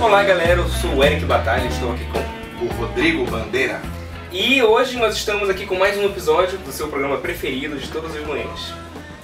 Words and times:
Olá 0.00 0.22
galera, 0.22 0.60
eu 0.60 0.68
sou 0.68 0.94
o 0.94 1.04
Eric 1.04 1.24
Batalha, 1.24 1.66
estou 1.66 1.92
aqui 1.92 2.04
com 2.04 2.64
o 2.64 2.68
Rodrigo 2.78 3.24
Bandeira. 3.24 3.82
E 4.30 4.62
hoje 4.62 4.96
nós 4.96 5.16
estamos 5.16 5.50
aqui 5.50 5.66
com 5.66 5.74
mais 5.74 5.98
um 5.98 6.04
episódio 6.04 6.56
do 6.58 6.70
seu 6.70 6.86
programa 6.86 7.16
preferido 7.18 7.76
de 7.76 7.88
todas 7.88 8.14
as 8.14 8.24
manhãs. 8.24 8.72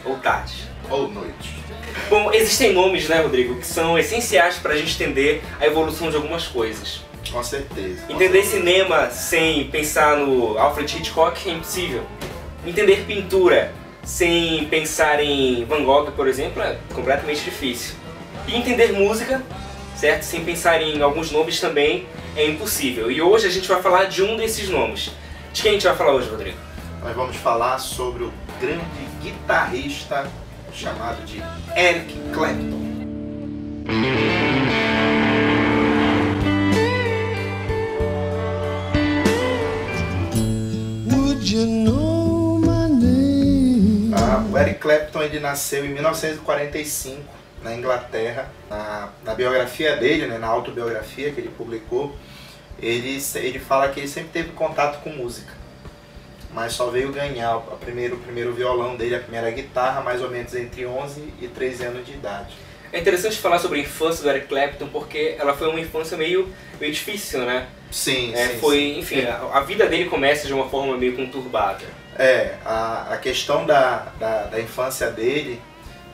Ou 0.05 0.17
tarde. 0.17 0.69
Ou 0.91 1.07
noite. 1.07 1.55
Bom, 2.11 2.33
existem 2.33 2.73
nomes, 2.73 3.09
né, 3.09 3.21
Rodrigo, 3.21 3.55
que 3.55 3.67
são 3.67 3.97
essenciais 3.97 4.57
para 4.57 4.73
a 4.73 4.77
gente 4.77 5.01
entender 5.01 5.45
a 5.61 5.67
evolução 5.67 6.11
de 6.11 6.17
algumas 6.17 6.49
coisas. 6.49 7.03
Com 7.31 7.43
certeza. 7.45 8.03
Com 8.07 8.15
entender 8.15 8.43
certeza. 8.43 8.57
cinema 8.57 9.11
sem 9.11 9.69
pensar 9.69 10.17
no 10.17 10.59
Alfred 10.59 10.99
Hitchcock 10.99 11.49
é 11.49 11.53
impossível. 11.53 12.03
Entender 12.67 13.05
pintura 13.07 13.73
sem 14.03 14.65
pensar 14.65 15.23
em 15.23 15.65
Van 15.67 15.85
Gogh, 15.85 16.11
por 16.11 16.27
exemplo, 16.27 16.61
é 16.61 16.79
completamente 16.93 17.45
difícil. 17.45 17.95
E 18.49 18.57
entender 18.57 18.93
música, 18.93 19.41
certo? 20.05 20.23
Sem 20.25 20.45
pensar 20.45 20.83
em 20.83 21.01
alguns 21.01 21.31
nomes 21.31 21.59
também 21.59 22.07
é 22.37 22.47
impossível. 22.47 23.11
E 23.11 23.23
hoje 23.23 23.47
a 23.47 23.51
gente 23.51 23.67
vai 23.67 23.81
falar 23.81 24.05
de 24.05 24.23
um 24.23 24.37
desses 24.37 24.69
nomes. 24.69 25.11
De 25.51 25.63
quem 25.63 25.71
a 25.71 25.75
gente 25.75 25.87
vai 25.87 25.97
falar 25.97 26.13
hoje, 26.13 26.29
Rodrigo? 26.29 26.59
Nós 27.03 27.17
vamos 27.17 27.37
falar 27.37 27.79
sobre 27.79 28.25
o 28.25 28.33
grande 28.61 28.85
guitarrista 29.23 30.31
chamado 30.75 31.25
de 31.25 31.43
Eric 31.75 32.15
Clapton. 32.35 32.85
Ah, 44.15 44.45
o 44.53 44.59
Eric 44.59 44.81
Clapton 44.81 45.23
ele 45.23 45.41
nasceu 45.41 45.87
em 45.87 45.95
1945 45.95 47.44
na 47.65 47.75
Inglaterra. 47.75 48.49
Na, 48.71 49.09
na 49.25 49.35
biografia 49.35 49.97
dele, 49.97 50.27
né, 50.27 50.39
na 50.39 50.47
autobiografia 50.47 51.33
que 51.33 51.41
ele 51.41 51.49
publicou, 51.49 52.15
ele, 52.81 53.21
ele 53.37 53.59
fala 53.59 53.89
que 53.89 54.01
ele 54.01 54.09
sempre 54.09 54.31
teve 54.31 54.51
contato 54.51 55.03
com 55.03 55.11
música, 55.11 55.53
mas 56.53 56.73
só 56.73 56.91
veio 56.91 57.11
ganhar 57.11 57.57
o 57.57 57.77
primeiro, 57.79 58.17
o 58.17 58.19
primeiro 58.21 58.53
violão 58.53 58.97
dele, 58.97 59.17
a 59.17 59.21
primeira 59.21 59.51
guitarra, 59.51 60.03
mais 60.03 60.23
ou 60.23 60.31
menos 60.31 60.55
entre 60.55 60.85
11 60.87 61.33
e 61.41 61.49
13 61.49 61.85
anos 61.85 62.07
de 62.07 62.13
idade. 62.13 62.55
É 62.93 63.01
interessante 63.01 63.39
falar 63.39 63.59
sobre 63.59 63.81
a 63.81 63.83
infância 63.83 64.23
do 64.23 64.31
Eric 64.31 64.47
Clapton 64.47 64.87
porque 64.89 65.35
ela 65.37 65.53
foi 65.55 65.69
uma 65.69 65.81
infância 65.81 66.17
meio, 66.17 66.49
meio 66.81 66.93
difícil, 66.93 67.41
né? 67.41 67.67
Sim, 67.91 68.33
É, 68.35 68.49
sim. 68.49 68.59
foi, 68.59 68.77
sim. 68.77 68.99
enfim, 69.01 69.23
a, 69.25 69.51
a 69.55 69.61
vida 69.63 69.87
dele 69.87 70.09
começa 70.09 70.47
de 70.47 70.53
uma 70.53 70.69
forma 70.69 70.97
meio 70.97 71.17
conturbada. 71.17 71.85
É, 72.17 72.55
a, 72.65 73.15
a 73.15 73.17
questão 73.17 73.67
da, 73.67 74.13
da, 74.21 74.45
da 74.45 74.61
infância 74.61 75.11
dele, 75.11 75.61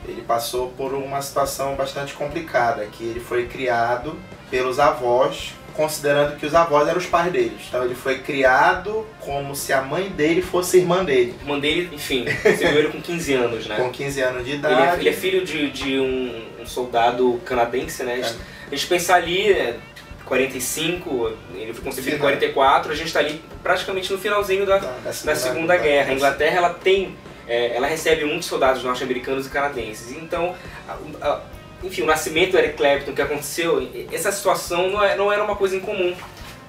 ele 0.07 0.21
passou 0.21 0.69
por 0.69 0.93
uma 0.93 1.21
situação 1.21 1.75
bastante 1.75 2.13
complicada, 2.13 2.85
que 2.91 3.03
ele 3.03 3.19
foi 3.19 3.47
criado 3.47 4.17
pelos 4.49 4.79
avós, 4.79 5.53
considerando 5.73 6.37
que 6.37 6.45
os 6.45 6.53
avós 6.53 6.87
eram 6.87 6.97
os 6.97 7.05
pais 7.05 7.31
dele. 7.31 7.57
Então 7.67 7.83
ele 7.85 7.95
foi 7.95 8.19
criado 8.19 9.07
como 9.19 9.55
se 9.55 9.71
a 9.71 9.81
mãe 9.81 10.09
dele 10.09 10.41
fosse 10.41 10.77
irmã 10.77 11.03
dele, 11.03 11.35
A 11.41 11.45
mãe 11.45 11.59
dele, 11.59 11.89
enfim, 11.93 12.25
recebeu 12.25 12.79
ele 12.79 12.89
com 12.89 13.01
15 13.01 13.33
anos, 13.33 13.67
né? 13.67 13.77
com 13.77 13.89
15 13.89 14.21
anos 14.21 14.45
de 14.45 14.51
Ele 14.51 14.65
é, 14.65 14.69
idade. 14.69 15.01
ele 15.01 15.09
é 15.09 15.13
filho 15.13 15.45
de, 15.45 15.69
de 15.69 15.99
um, 15.99 16.61
um 16.61 16.65
soldado 16.65 17.39
canadense, 17.45 18.03
né? 18.03 18.13
A 18.13 18.17
gente, 18.17 18.35
gente 18.71 18.87
pensar 18.87 19.15
ali, 19.15 19.51
é, 19.51 19.77
45, 20.25 21.33
ele 21.55 21.73
foi 21.73 21.83
concebido 21.83 22.15
em 22.15 22.19
Final. 22.19 22.31
44, 22.31 22.91
a 22.91 22.95
gente 22.95 23.07
está 23.07 23.19
ali 23.19 23.41
praticamente 23.61 24.11
no 24.11 24.17
finalzinho 24.17 24.65
da, 24.65 24.77
da, 24.77 24.91
da 25.03 25.35
Segunda 25.35 25.75
Guerra. 25.77 26.11
A 26.11 26.13
Inglaterra 26.13 26.57
ela 26.57 26.69
tem, 26.69 27.15
é, 27.51 27.75
ela 27.75 27.85
recebe 27.87 28.23
muitos 28.23 28.47
soldados 28.47 28.81
norte-americanos 28.83 29.45
e 29.45 29.49
canadenses. 29.49 30.11
Então, 30.15 30.55
a- 30.87 30.97
a- 31.27 31.41
enfim, 31.83 32.03
o 32.03 32.05
nascimento 32.05 32.51
do 32.51 32.57
Eric 32.57 32.77
Clapton 32.77 33.11
que 33.13 33.21
aconteceu, 33.21 33.89
essa 34.11 34.31
situação 34.31 34.89
não, 34.89 35.03
é- 35.03 35.15
não 35.17 35.31
era 35.31 35.43
uma 35.43 35.55
coisa 35.55 35.75
incomum 35.75 36.15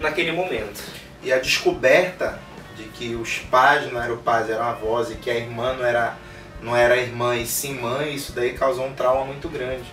naquele 0.00 0.32
momento. 0.32 0.82
E 1.22 1.32
a 1.32 1.38
descoberta 1.38 2.40
de 2.76 2.84
que 2.84 3.14
os 3.14 3.38
pais 3.38 3.92
não 3.92 4.02
eram 4.02 4.16
pais, 4.16 4.50
eram 4.50 4.64
avós, 4.64 5.10
e 5.10 5.14
que 5.14 5.30
a 5.30 5.34
irmã 5.34 5.74
não 5.74 5.84
era, 5.86 6.16
não 6.60 6.76
era 6.76 6.96
irmã 6.96 7.36
e 7.36 7.46
sim 7.46 7.74
mãe, 7.74 8.14
isso 8.14 8.32
daí 8.32 8.54
causou 8.54 8.86
um 8.86 8.92
trauma 8.94 9.24
muito 9.24 9.48
grande 9.48 9.84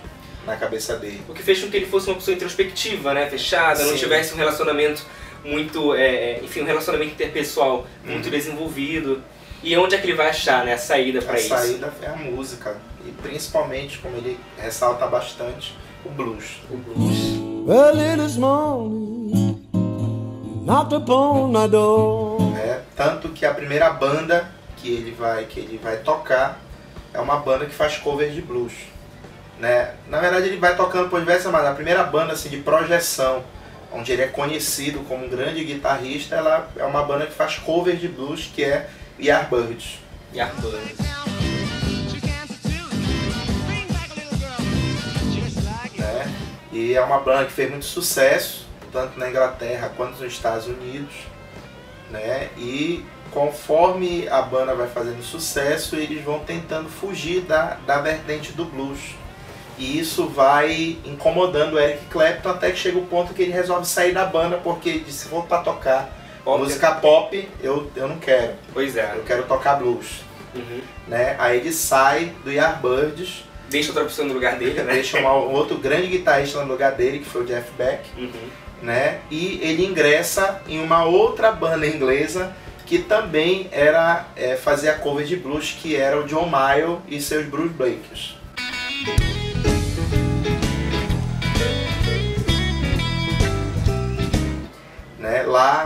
na 0.44 0.56
cabeça 0.56 0.96
dele. 0.96 1.22
O 1.28 1.34
que 1.34 1.42
fez 1.42 1.62
com 1.62 1.70
que 1.70 1.76
ele 1.76 1.86
fosse 1.86 2.08
uma 2.08 2.16
pessoa 2.16 2.34
introspectiva, 2.34 3.14
né? 3.14 3.28
Fechada, 3.30 3.84
não 3.84 3.92
Sim. 3.92 3.98
tivesse 3.98 4.32
um 4.34 4.36
relacionamento 4.38 5.04
muito, 5.44 5.94
é, 5.94 6.06
é, 6.32 6.40
enfim, 6.42 6.62
um 6.62 6.66
relacionamento 6.66 7.12
interpessoal 7.12 7.86
muito 8.04 8.24
Uhum. 8.24 8.30
desenvolvido. 8.30 9.22
E 9.62 9.76
onde 9.76 9.94
é 9.94 9.98
que 9.98 10.06
ele 10.06 10.16
vai 10.16 10.30
achar, 10.30 10.64
né, 10.64 10.72
a 10.74 10.78
saída 10.78 11.20
para 11.20 11.34
A 11.34 11.38
isso? 11.38 11.48
saída 11.48 11.92
é 12.02 12.06
a 12.06 12.16
música, 12.16 12.76
e 13.04 13.10
principalmente, 13.10 13.98
como 13.98 14.16
ele 14.16 14.38
ressalta 14.56 15.06
bastante, 15.06 15.76
o 16.04 16.08
blues. 16.08 16.44
O 16.70 16.76
blues. 16.76 17.16
Early 17.68 18.16
this 18.22 18.36
morning, 18.36 19.62
knocked 20.64 20.94
upon 20.94 21.48
my 21.52 21.68
door. 21.68 22.40
né? 22.52 22.80
Tanto 22.96 23.28
que 23.30 23.44
a 23.44 23.52
primeira 23.52 23.90
banda 23.90 24.50
que 24.78 24.88
ele 24.88 25.10
vai 25.12 25.44
que 25.44 25.60
ele 25.60 25.78
vai 25.82 25.98
tocar 25.98 26.58
é 27.12 27.20
uma 27.20 27.36
banda 27.36 27.66
que 27.66 27.74
faz 27.74 27.98
covers 27.98 28.32
de 28.34 28.40
blues, 28.40 28.72
né? 29.58 29.92
Na 30.08 30.20
verdade 30.20 30.46
ele 30.46 30.56
vai 30.56 30.74
tocando 30.74 31.10
por 31.10 31.20
diversas, 31.20 31.52
mas 31.52 31.66
a 31.66 31.72
primeira 31.74 32.02
banda 32.04 32.32
assim 32.32 32.48
de 32.48 32.58
projeção, 32.58 33.44
onde 33.92 34.10
ele 34.10 34.22
é 34.22 34.26
conhecido 34.28 35.00
como 35.00 35.26
um 35.26 35.28
grande 35.28 35.62
guitarrista, 35.64 36.34
ela 36.36 36.70
é 36.76 36.84
uma 36.84 37.02
banda 37.02 37.26
que 37.26 37.32
faz 37.34 37.56
covers 37.58 38.00
de 38.00 38.08
blues 38.08 38.50
que 38.54 38.64
é 38.64 38.88
Yardbirds. 39.20 39.98
Yardbirds. 40.34 40.98
né? 45.98 46.34
E 46.72 46.94
é 46.94 47.00
uma 47.02 47.20
banda 47.20 47.44
que 47.44 47.52
fez 47.52 47.70
muito 47.70 47.84
sucesso, 47.84 48.66
tanto 48.92 49.18
na 49.18 49.28
Inglaterra 49.28 49.92
quanto 49.96 50.22
nos 50.22 50.32
Estados 50.32 50.66
Unidos, 50.66 51.12
né? 52.10 52.48
E 52.56 53.04
conforme 53.30 54.26
a 54.28 54.42
banda 54.42 54.74
vai 54.74 54.88
fazendo 54.88 55.22
sucesso, 55.22 55.96
eles 55.96 56.24
vão 56.24 56.40
tentando 56.40 56.88
fugir 56.88 57.42
da, 57.42 57.76
da 57.86 58.00
vertente 58.00 58.52
do 58.52 58.64
blues. 58.64 59.14
E 59.78 59.98
isso 59.98 60.28
vai 60.28 60.98
incomodando 61.04 61.74
o 61.74 61.78
Eric 61.78 62.06
Clapton 62.06 62.50
até 62.50 62.70
que 62.70 62.78
chega 62.78 62.98
o 62.98 63.06
ponto 63.06 63.32
que 63.32 63.42
ele 63.42 63.52
resolve 63.52 63.86
sair 63.86 64.12
da 64.12 64.26
banda 64.26 64.58
porque 64.58 64.88
ele 64.88 65.04
disse, 65.04 65.28
vou 65.28 65.42
para 65.42 65.62
tocar 65.62 66.19
Pop. 66.44 66.62
música 66.62 66.92
pop, 66.92 67.48
eu, 67.62 67.90
eu 67.96 68.08
não 68.08 68.18
quero, 68.18 68.54
Pois 68.72 68.96
é. 68.96 69.12
eu 69.16 69.22
quero 69.24 69.42
tocar 69.44 69.74
blues. 69.76 70.20
Uhum. 70.54 70.80
Né? 71.06 71.36
Aí 71.38 71.58
ele 71.58 71.72
sai 71.72 72.32
do 72.44 72.50
Yardbirds, 72.50 73.44
Deixa 73.68 73.90
outra 73.90 74.04
pessoa 74.04 74.26
no 74.26 74.34
lugar 74.34 74.56
dele, 74.56 74.82
né? 74.82 74.94
deixa 74.94 75.18
um 75.20 75.52
outro 75.52 75.76
grande 75.78 76.08
guitarrista 76.08 76.60
no 76.64 76.72
lugar 76.72 76.92
dele, 76.92 77.20
que 77.20 77.24
foi 77.26 77.42
o 77.42 77.46
Jeff 77.46 77.70
Beck, 77.78 78.00
Uhum. 78.18 78.30
né? 78.82 79.20
E 79.30 79.60
ele 79.62 79.86
ingressa 79.86 80.60
em 80.66 80.82
uma 80.82 81.04
outra 81.04 81.52
banda 81.52 81.86
inglesa 81.86 82.52
que 82.84 82.98
também 82.98 83.68
era 83.70 84.26
é, 84.34 84.56
fazia 84.56 84.94
cover 84.94 85.24
de 85.24 85.36
blues, 85.36 85.76
que 85.80 85.94
era 85.94 86.18
o 86.18 86.24
John 86.26 86.46
Mayall 86.46 87.00
e 87.06 87.20
seus 87.20 87.46
Blues 87.46 87.70
Breakers. 87.70 88.34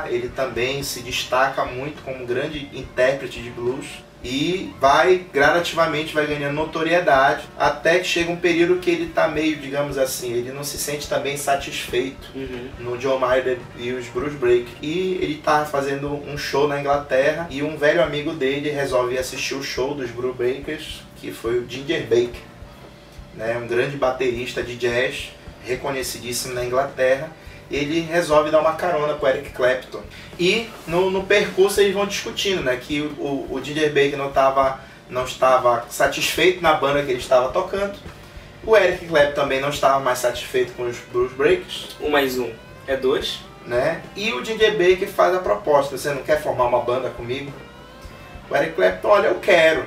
Ele 0.09 0.29
também 0.29 0.83
se 0.83 1.01
destaca 1.01 1.65
muito 1.65 2.03
como 2.03 2.23
um 2.23 2.27
grande 2.27 2.69
intérprete 2.73 3.41
de 3.43 3.51
blues 3.51 3.87
e 4.23 4.73
vai 4.81 5.27
gradativamente 5.31 6.15
vai 6.15 6.27
ganhando 6.27 6.55
notoriedade 6.55 7.45
até 7.59 7.99
que 7.99 8.07
chega 8.07 8.33
um 8.33 8.37
período 8.37 8.81
que 8.81 8.91
ele 8.91 9.13
tá 9.13 9.29
meio, 9.29 9.57
digamos 9.57 9.99
assim, 9.99 10.33
ele 10.33 10.51
não 10.51 10.65
se 10.65 10.79
sente 10.79 11.07
também 11.07 11.37
satisfeito 11.37 12.27
Uhum. 12.35 12.71
no 12.79 12.97
John 12.97 13.19
Mayer 13.19 13.59
e 13.79 13.93
os 13.93 14.07
Bruce 14.07 14.37
Break. 14.37 14.67
E 14.81 15.19
ele 15.21 15.43
tá 15.45 15.67
fazendo 15.67 16.09
um 16.27 16.39
show 16.39 16.67
na 16.67 16.81
Inglaterra 16.81 17.47
e 17.51 17.63
um 17.63 17.77
velho 17.77 18.03
amigo 18.03 18.33
dele 18.33 18.71
resolve 18.71 19.19
assistir 19.19 19.55
o 19.57 19.63
show 19.63 19.95
dos 19.95 20.11
Bruce 20.11 20.37
Breakers, 20.39 21.03
que 21.21 21.31
foi 21.31 21.59
o 21.59 21.69
Ginger 21.69 22.03
Baker, 22.05 22.41
né, 23.35 23.59
um 23.63 23.67
grande 23.67 23.97
baterista 23.99 24.63
de 24.63 24.75
jazz, 24.77 25.33
reconhecidíssimo 25.67 26.55
na 26.55 26.65
Inglaterra. 26.65 27.31
Ele 27.71 28.01
resolve 28.01 28.51
dar 28.51 28.61
uma 28.61 28.75
carona 28.75 29.15
pro 29.15 29.29
Eric 29.29 29.51
Clapton. 29.51 30.03
E 30.39 30.69
no, 30.87 31.11
no 31.11 31.25
percurso 31.25 31.81
eles 31.81 31.95
vão 31.95 32.07
discutindo, 32.07 32.63
né, 32.63 32.77
que 32.77 33.01
o, 33.01 33.47
o 33.51 33.61
Ginger 33.63 33.89
Baker 33.89 34.17
não, 34.17 34.31
tava, 34.31 34.81
não 35.09 35.25
estava 35.25 35.87
satisfeito 35.89 36.63
na 36.63 36.75
banda 36.75 37.03
que 37.03 37.11
ele 37.11 37.21
estava 37.21 37.51
tocando. 37.51 37.95
O 38.67 38.77
Eric 38.77 39.07
Clapton 39.07 39.35
também 39.35 39.61
não 39.61 39.69
estava 39.69 40.01
mais 40.01 40.19
satisfeito 40.19 40.73
com 40.73 40.85
os 40.89 40.97
Bruce 41.13 41.35
Breakers 41.35 41.97
Um 42.01 42.11
mais 42.11 42.39
um 42.39 42.51
é 42.87 42.97
dois. 42.97 43.41
né? 43.67 44.03
E 44.15 44.33
o 44.33 44.43
DJ 44.43 44.73
Baker 44.73 45.09
faz 45.09 45.35
a 45.35 45.39
proposta, 45.39 45.97
você 45.97 46.13
não 46.13 46.23
quer 46.23 46.43
formar 46.43 46.65
uma 46.65 46.81
banda 46.81 47.11
comigo? 47.11 47.53
O 48.51 48.57
Eric 48.57 48.75
Clapton, 48.75 49.09
olha, 49.09 49.29
eu 49.29 49.37
quero, 49.37 49.87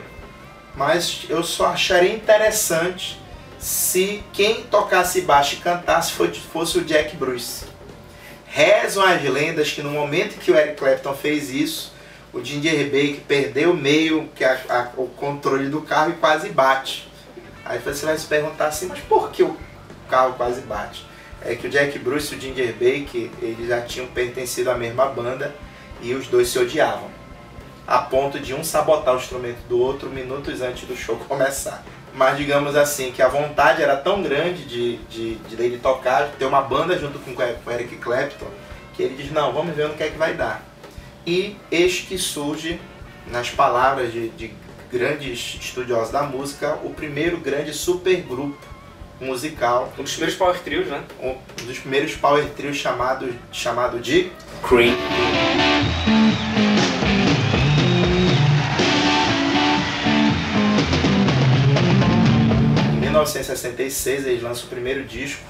mas 0.75 1.25
eu 1.29 1.43
só 1.43 1.67
acharia 1.67 2.13
interessante 2.13 3.19
se 3.59 4.23
quem 4.33 4.63
tocasse 4.63 5.21
baixo 5.21 5.55
e 5.55 5.57
cantasse 5.57 6.11
fosse 6.11 6.77
o 6.77 6.83
Jack 6.83 7.15
Bruce. 7.15 7.65
Rezam 8.47 9.03
as 9.03 9.21
lendas 9.23 9.71
que 9.71 9.81
no 9.81 9.91
momento 9.91 10.39
que 10.39 10.51
o 10.51 10.55
Eric 10.57 10.75
Clapton 10.77 11.13
fez 11.15 11.49
isso, 11.49 11.93
o 12.33 12.43
Ginger 12.43 12.85
Baker 12.85 13.21
perdeu 13.27 13.73
meio 13.75 14.29
que 14.35 14.43
a- 14.43 14.59
a- 14.69 14.89
o 14.97 15.07
controle 15.07 15.69
do 15.69 15.81
carro 15.81 16.11
e 16.11 16.15
quase 16.15 16.49
bate. 16.49 17.07
Aí 17.65 17.79
você 17.79 18.05
vai 18.05 18.17
se 18.17 18.25
perguntar 18.25 18.67
assim, 18.67 18.87
mas 18.87 18.99
por 18.99 19.31
que 19.31 19.43
o 19.43 19.57
carro 20.09 20.33
quase 20.33 20.61
bate? 20.61 21.05
é 21.39 21.55
que 21.55 21.67
o 21.67 21.69
Jack 21.69 21.97
Bruce 21.99 22.33
e 22.33 22.37
o 22.37 22.41
Ginger 22.41 22.73
Baker 22.73 23.29
eles 23.41 23.67
já 23.67 23.79
tinham 23.81 24.07
pertencido 24.07 24.71
à 24.71 24.75
mesma 24.75 25.05
banda 25.05 25.53
e 26.01 26.13
os 26.15 26.25
dois 26.27 26.49
se 26.49 26.57
odiavam, 26.57 27.09
a 27.85 27.99
ponto 27.99 28.39
de 28.39 28.55
um 28.55 28.63
sabotar 28.63 29.13
o 29.13 29.17
instrumento 29.17 29.59
do 29.69 29.79
outro 29.79 30.09
minutos 30.09 30.61
antes 30.61 30.87
do 30.87 30.97
show 30.97 31.15
começar. 31.29 31.85
Mas 32.17 32.35
digamos 32.35 32.75
assim, 32.75 33.11
que 33.11 33.21
a 33.21 33.27
vontade 33.27 33.83
era 33.83 33.95
tão 33.95 34.23
grande 34.23 34.65
de, 34.65 34.97
de, 34.97 35.35
de 35.35 35.55
dele 35.55 35.77
tocar, 35.77 36.29
ter 36.39 36.45
uma 36.45 36.61
banda 36.61 36.97
junto 36.97 37.19
com 37.19 37.31
o 37.31 37.71
Eric 37.71 37.95
Clapton, 37.97 38.47
que 38.95 39.03
ele 39.03 39.21
diz, 39.21 39.31
não, 39.31 39.53
vamos 39.53 39.75
ver 39.75 39.87
no 39.87 39.93
que 39.93 40.01
é 40.01 40.09
que 40.09 40.17
vai 40.17 40.33
dar. 40.33 40.65
E 41.27 41.55
eis 41.69 41.99
que 41.99 42.17
surge, 42.17 42.81
nas 43.27 43.51
palavras 43.51 44.11
de, 44.11 44.29
de 44.29 44.51
grandes 44.91 45.59
estudiosos 45.61 46.11
da 46.11 46.23
música, 46.23 46.79
o 46.83 46.89
primeiro 46.89 47.37
grande 47.37 47.71
supergrupo 47.71 48.57
musical. 49.21 49.93
Um 49.99 50.03
dos 50.03 50.13
primeiros 50.13 50.35
power 50.35 50.59
trios, 50.59 50.87
né? 50.87 51.03
Um 51.21 51.35
dos 51.65 51.77
primeiros 51.77 52.15
power 52.15 52.45
trios 52.55 52.77
chamado, 52.77 53.31
chamado 53.51 53.99
de 53.99 54.31
Cream. 54.67 54.95
1966 63.33 64.25
eles 64.25 64.43
lançam 64.43 64.65
o 64.65 64.69
primeiro 64.69 65.03
disco, 65.03 65.43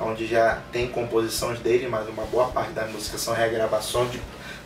onde 0.00 0.26
já 0.26 0.60
tem 0.72 0.88
composições 0.88 1.58
dele, 1.60 1.88
mas 1.88 2.08
uma 2.08 2.24
boa 2.24 2.48
parte 2.48 2.72
da 2.72 2.86
música 2.86 3.18
são 3.18 3.34
regravações 3.34 4.10
de 4.10 4.20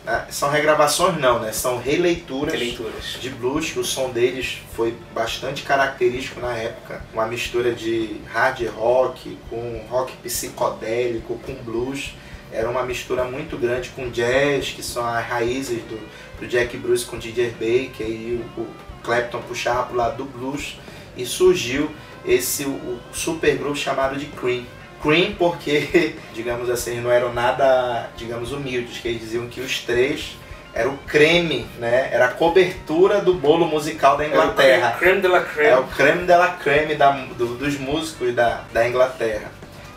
né? 0.07 0.25
São 0.29 0.49
regravações 0.49 1.19
não, 1.19 1.37
né? 1.37 1.51
São 1.51 1.77
releituras, 1.79 2.53
Releituras. 2.53 3.17
de 3.19 3.29
blues, 3.29 3.71
que 3.71 3.79
o 3.79 3.83
som 3.83 4.09
deles 4.09 4.59
foi 4.73 4.95
bastante 5.13 5.63
característico 5.63 6.39
na 6.39 6.55
época. 6.55 7.01
Uma 7.13 7.27
mistura 7.27 7.73
de 7.73 8.21
hard 8.31 8.65
rock 8.69 9.37
com 9.49 9.85
rock 9.89 10.15
psicodélico, 10.23 11.37
com 11.45 11.53
blues. 11.55 12.15
Era 12.53 12.69
uma 12.69 12.83
mistura 12.83 13.25
muito 13.25 13.57
grande 13.57 13.89
com 13.89 14.09
jazz, 14.09 14.69
que 14.69 14.81
são 14.81 15.05
as 15.05 15.25
raízes 15.25 15.83
do, 15.83 15.99
do 16.39 16.47
Jack 16.47 16.77
Bruce 16.77 17.05
com 17.05 17.17
DJ 17.17 17.49
Baker 17.49 18.07
e 18.07 18.41
o, 18.57 18.61
o 18.61 18.67
Clapton 19.03 19.41
puxava 19.41 19.83
pro 19.87 19.97
lado 19.97 20.15
do 20.15 20.23
blues. 20.23 20.79
E 21.17 21.25
surgiu 21.25 21.91
esse 22.27 22.65
o, 22.65 22.99
super 23.11 23.55
grupo 23.57 23.75
chamado 23.75 24.17
de 24.17 24.25
Cream 24.27 24.65
Cream 25.01 25.35
porque, 25.37 26.15
digamos 26.33 26.69
assim, 26.69 26.99
não 26.99 27.11
eram 27.11 27.33
nada, 27.33 28.09
digamos, 28.17 28.51
humildes, 28.51 28.99
que 28.99 29.07
eles 29.07 29.21
diziam 29.21 29.47
que 29.47 29.61
os 29.61 29.79
três 29.81 30.37
era 30.73 30.89
o 30.89 30.97
creme, 31.07 31.65
né? 31.79 32.09
Era 32.11 32.25
a 32.25 32.31
cobertura 32.31 33.19
do 33.19 33.33
bolo 33.33 33.65
musical 33.65 34.15
da 34.15 34.27
Inglaterra. 34.27 34.87
Era 34.87 34.95
o 34.95 34.99
creme 34.99 35.21
de 35.21 35.27
la 35.27 35.41
creme. 35.41 35.69
É 35.69 35.77
o 35.77 35.83
creme 35.85 36.25
de 36.25 36.35
la 36.35 36.47
creme 36.49 36.95
da, 36.95 37.11
do, 37.11 37.55
dos 37.55 37.79
músicos 37.79 38.35
da, 38.35 38.63
da 38.71 38.87
Inglaterra. 38.87 39.51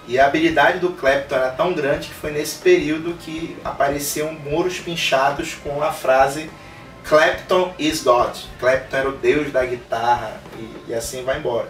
E 0.09 0.19
a 0.19 0.27
habilidade 0.27 0.79
do 0.79 0.91
Clapton 0.91 1.37
era 1.37 1.51
tão 1.51 1.75
grande 1.75 2.09
que 2.09 2.15
foi 2.15 2.31
nesse 2.31 2.59
período 2.59 3.15
que 3.21 3.57
apareciam 3.63 4.33
muros 4.33 4.79
pinchados 4.79 5.55
com 5.63 5.83
a 5.83 5.93
frase 5.93 6.51
Clapton 7.05 7.75
is 7.79 8.03
God. 8.03 8.37
Clapton 8.59 8.97
era 8.97 9.09
o 9.09 9.13
deus 9.13 9.53
da 9.53 9.65
guitarra 9.65 10.41
e, 10.59 10.91
e 10.91 10.95
assim 10.95 11.23
vai 11.25 11.39
embora. 11.39 11.69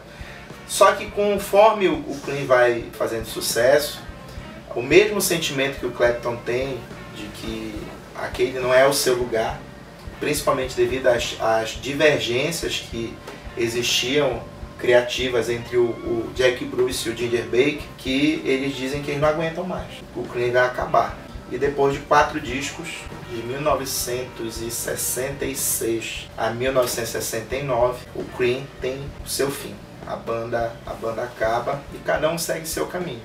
Só 0.71 0.93
que 0.93 1.07
conforme 1.07 1.89
o, 1.89 1.95
o 1.95 2.17
Clean 2.25 2.47
vai 2.47 2.85
fazendo 2.93 3.27
sucesso, 3.27 4.01
o 4.73 4.81
mesmo 4.81 5.21
sentimento 5.21 5.81
que 5.81 5.87
o 5.87 5.91
Clapton 5.91 6.37
tem 6.37 6.79
de 7.13 7.25
que 7.25 7.75
aquele 8.15 8.61
não 8.61 8.73
é 8.73 8.87
o 8.87 8.93
seu 8.93 9.17
lugar, 9.17 9.61
principalmente 10.21 10.77
devido 10.77 11.09
às, 11.09 11.37
às 11.41 11.71
divergências 11.71 12.87
que 12.89 13.13
existiam 13.59 14.45
criativas 14.79 15.51
entre 15.51 15.77
o, 15.77 15.87
o, 15.87 16.31
Jack 16.37 16.65
Bruce 16.65 17.09
e 17.09 17.13
o 17.13 17.17
Ginger 17.17 17.47
Baker, 17.47 17.83
que 17.99 18.41
eles 18.45 18.77
dizem 18.77 19.03
que 19.03 19.11
eles 19.11 19.21
não 19.21 19.29
aguentam 19.29 19.65
mais. 19.65 19.89
O 20.15 20.23
Cream 20.23 20.53
vai 20.53 20.65
acabar. 20.65 21.19
E 21.51 21.59
depois 21.59 21.95
de 21.95 22.01
quatro 22.03 22.41
discos, 22.41 22.91
de 23.29 23.43
1966 23.43 26.31
a 26.39 26.51
1969, 26.51 28.07
o 28.15 28.23
Cream 28.37 28.63
tem 28.81 29.01
o 29.25 29.29
seu 29.29 29.51
fim 29.51 29.75
a 30.07 30.17
banda, 30.17 30.73
a 30.87 30.93
banda 30.95 31.23
acaba 31.23 31.81
e 31.95 31.99
cada 31.99 32.31
um 32.31 32.39
segue 32.39 32.67
seu 32.67 32.87
caminho. 32.87 33.23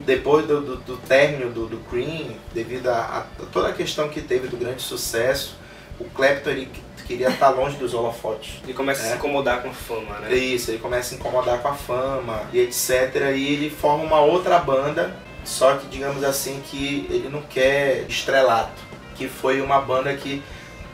Depois 0.00 0.46
do, 0.46 0.60
do, 0.60 0.76
do 0.76 0.96
término 0.98 1.50
do, 1.50 1.66
do 1.66 1.78
Cream, 1.90 2.36
devido 2.52 2.88
a, 2.88 3.00
a, 3.00 3.46
toda 3.52 3.68
a 3.68 3.72
questão 3.72 4.08
que 4.08 4.20
teve 4.20 4.48
do 4.48 4.56
grande 4.56 4.82
sucesso, 4.82 5.56
o 5.98 6.04
Clapton 6.04 6.50
ele 6.50 6.70
queria 7.06 7.28
estar 7.28 7.50
longe 7.50 7.76
dos 7.76 7.94
holofotes. 7.94 8.60
Ele 8.64 8.74
começa 8.74 9.02
é. 9.02 9.06
a 9.06 9.10
se 9.10 9.16
incomodar 9.16 9.62
com 9.62 9.68
a 9.70 9.72
fama, 9.72 10.18
né? 10.20 10.34
Isso, 10.34 10.70
ele 10.70 10.78
começa 10.78 11.02
a 11.02 11.08
se 11.10 11.14
incomodar 11.16 11.58
com 11.58 11.68
a 11.68 11.74
fama 11.74 12.42
e 12.52 12.60
etc. 12.60 13.14
E 13.34 13.52
ele 13.52 13.70
forma 13.70 14.04
uma 14.04 14.20
outra 14.20 14.58
banda, 14.58 15.14
só 15.44 15.76
que 15.76 15.86
digamos 15.86 16.24
assim 16.24 16.62
que 16.66 17.06
ele 17.10 17.28
não 17.28 17.42
quer 17.42 18.04
estrelato, 18.08 18.82
que 19.14 19.28
foi 19.28 19.60
uma 19.60 19.80
banda 19.80 20.14
que 20.14 20.42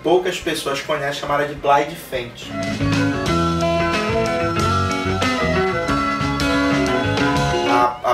poucas 0.02 0.38
pessoas 0.40 0.80
conhecem, 0.80 1.20
chamada 1.20 1.46
de 1.46 1.54
Blind 1.54 1.94
Faint. 1.94 2.48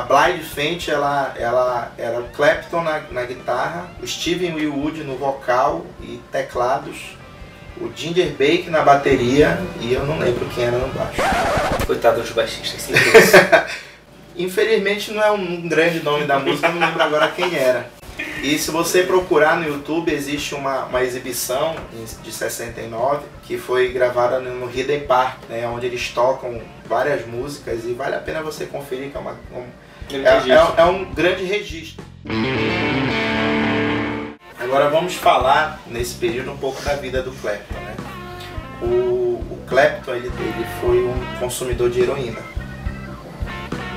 Blind 0.06 0.42
Faint 0.42 0.88
ela, 0.88 1.34
ela 1.36 1.92
era 1.98 2.20
o 2.20 2.28
Clapton 2.28 2.82
na, 2.82 3.00
na 3.10 3.24
guitarra, 3.24 3.88
o 4.02 4.06
Steven 4.06 4.54
Wilwood 4.54 5.02
no 5.02 5.16
vocal 5.16 5.84
e 6.00 6.20
teclados, 6.30 7.16
o 7.80 7.90
Ginger 7.94 8.30
Baker 8.30 8.70
na 8.70 8.82
bateria 8.82 9.58
e 9.80 9.92
eu 9.92 10.06
não 10.06 10.18
lembro 10.18 10.46
quem 10.54 10.64
era 10.64 10.78
no 10.78 10.88
baixo. 10.88 11.20
Coitado 11.86 12.20
dos 12.20 12.30
baixistas, 12.30 12.82
sim. 12.82 12.92
Infelizmente 14.36 15.12
não 15.12 15.22
é 15.22 15.30
um 15.30 15.68
grande 15.68 16.02
nome 16.02 16.24
da 16.24 16.38
música, 16.38 16.68
não 16.68 16.80
lembro 16.80 17.02
agora 17.02 17.28
quem 17.28 17.54
era. 17.54 17.88
E 18.42 18.58
se 18.58 18.70
você 18.70 19.02
procurar 19.02 19.56
no 19.56 19.66
YouTube, 19.66 20.12
existe 20.12 20.54
uma, 20.54 20.84
uma 20.84 21.02
exibição 21.02 21.74
de 22.22 22.32
69 22.32 23.24
que 23.42 23.58
foi 23.58 23.92
gravada 23.92 24.38
no 24.38 24.70
Hidden 24.70 25.00
Park, 25.00 25.38
né, 25.48 25.66
onde 25.68 25.86
eles 25.86 26.10
tocam 26.10 26.60
várias 26.88 27.26
músicas 27.26 27.84
e 27.84 27.92
vale 27.92 28.14
a 28.14 28.20
pena 28.20 28.42
você 28.42 28.64
conferir, 28.66 29.10
que 29.10 29.16
é, 29.16 29.20
uma, 29.20 29.32
um, 29.52 29.66
é, 30.10 30.50
é, 30.50 30.80
é 30.80 30.84
um 30.84 31.04
grande 31.12 31.44
registro. 31.44 32.04
Agora 34.58 34.88
vamos 34.90 35.14
falar 35.14 35.80
nesse 35.86 36.14
período 36.16 36.52
um 36.52 36.56
pouco 36.56 36.82
da 36.82 36.94
vida 36.94 37.22
do 37.22 37.30
Clapton. 37.40 37.74
Né? 37.74 37.96
O, 38.82 38.86
o 39.50 39.64
Clapton 39.66 40.14
ele, 40.14 40.26
ele 40.26 40.66
foi 40.80 41.04
um 41.04 41.38
consumidor 41.38 41.90
de 41.90 42.00
heroína. 42.00 42.40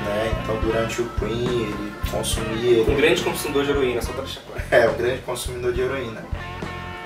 Né? 0.06 0.32
Então 0.42 0.58
durante 0.62 1.02
o 1.02 1.10
Queen 1.20 1.64
ele 1.64 1.94
consumia. 2.12 2.84
Um 2.84 2.96
grande 2.96 3.22
consumidor 3.24 3.66
de 3.66 3.72
heroína, 3.72 4.02
só 4.02 4.12
para 4.12 4.24
deixar 4.24 4.42
claro. 4.42 4.64
É, 4.72 4.90
um 4.90 4.94
grande 4.94 5.22
consumidor 5.22 5.74
de 5.74 5.82
heroína. 5.82 6.24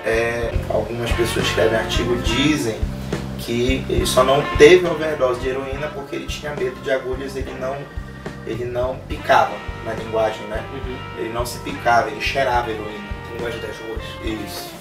É, 0.04 0.52
algumas 0.68 1.10
pessoas 1.12 1.46
escrevem 1.46 1.78
artigo 1.78 2.16
dizem 2.22 2.78
que 3.38 3.84
ele 3.88 4.06
só 4.06 4.24
não 4.24 4.42
teve 4.56 4.86
overdose 4.86 5.40
de 5.40 5.48
heroína 5.48 5.88
porque 5.88 6.16
ele 6.16 6.26
tinha 6.26 6.54
medo 6.54 6.76
de 6.82 6.90
agulhas, 6.90 7.36
ele 7.36 7.52
não, 7.58 7.76
ele 8.46 8.64
não 8.64 8.96
picava 9.08 9.54
na 9.84 9.92
linguagem, 9.94 10.46
né? 10.46 10.64
Uhum. 10.72 10.98
Ele 11.18 11.32
não 11.32 11.44
se 11.44 11.58
picava, 11.60 12.10
ele 12.10 12.20
cheirava 12.20 12.70
heroína. 12.70 13.04
Linguagem 13.32 13.60
das 13.60 13.76
ruas. 13.78 14.02
Isso. 14.22 14.74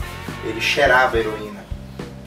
Ele 0.46 0.62
cheirava 0.62 1.18
heroína. 1.18 1.64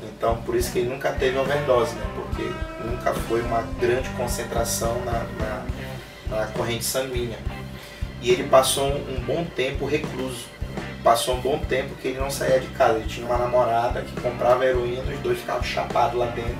Então 0.02 0.36
por 0.42 0.54
isso 0.54 0.72
que 0.72 0.78
ele 0.78 0.88
nunca 0.88 1.12
teve 1.12 1.38
overdose, 1.38 1.94
né? 1.94 2.06
Porque 2.14 2.50
nunca 2.84 3.12
foi 3.12 3.42
uma 3.42 3.62
grande 3.80 4.08
concentração 4.10 5.00
na, 5.04 5.26
na, 5.38 6.36
na 6.36 6.46
corrente 6.48 6.84
sanguínea. 6.84 7.38
E 8.22 8.30
ele 8.30 8.44
passou 8.44 8.86
um, 8.86 9.16
um 9.16 9.20
bom 9.20 9.44
tempo 9.44 9.86
recluso 9.86 10.56
passou 11.06 11.36
um 11.36 11.40
bom 11.40 11.56
tempo 11.60 11.94
que 11.94 12.08
ele 12.08 12.18
não 12.18 12.28
saía 12.28 12.58
de 12.58 12.66
casa. 12.68 12.98
Ele 12.98 13.06
tinha 13.06 13.24
uma 13.24 13.38
namorada 13.38 14.02
que 14.02 14.20
comprava 14.20 14.66
heroína, 14.66 15.04
os 15.12 15.20
dois 15.20 15.38
ficavam 15.38 15.62
chapados 15.62 16.18
lá 16.18 16.26
dentro. 16.26 16.56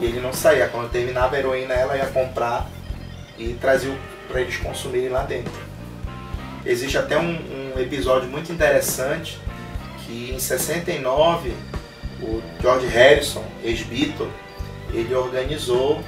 E 0.00 0.04
ele 0.04 0.20
não 0.20 0.32
saía. 0.32 0.66
Quando 0.66 0.90
terminava 0.90 1.36
a 1.36 1.38
heroína, 1.38 1.74
ela 1.74 1.96
ia 1.96 2.06
comprar 2.06 2.66
e 3.38 3.54
trazia 3.54 3.94
para 4.28 4.40
eles 4.40 4.56
consumirem 4.56 5.08
lá 5.08 5.22
dentro. 5.22 5.52
Existe 6.66 6.98
até 6.98 7.18
um, 7.18 7.38
um 7.76 7.80
episódio 7.80 8.28
muito 8.28 8.52
interessante 8.52 9.38
que 10.04 10.32
em 10.34 10.38
69 10.38 11.52
o 12.20 12.42
George 12.60 12.86
Harrison, 12.86 13.44
ex-Beatle, 13.62 14.28
ele 14.92 15.14
organizou 15.14 16.02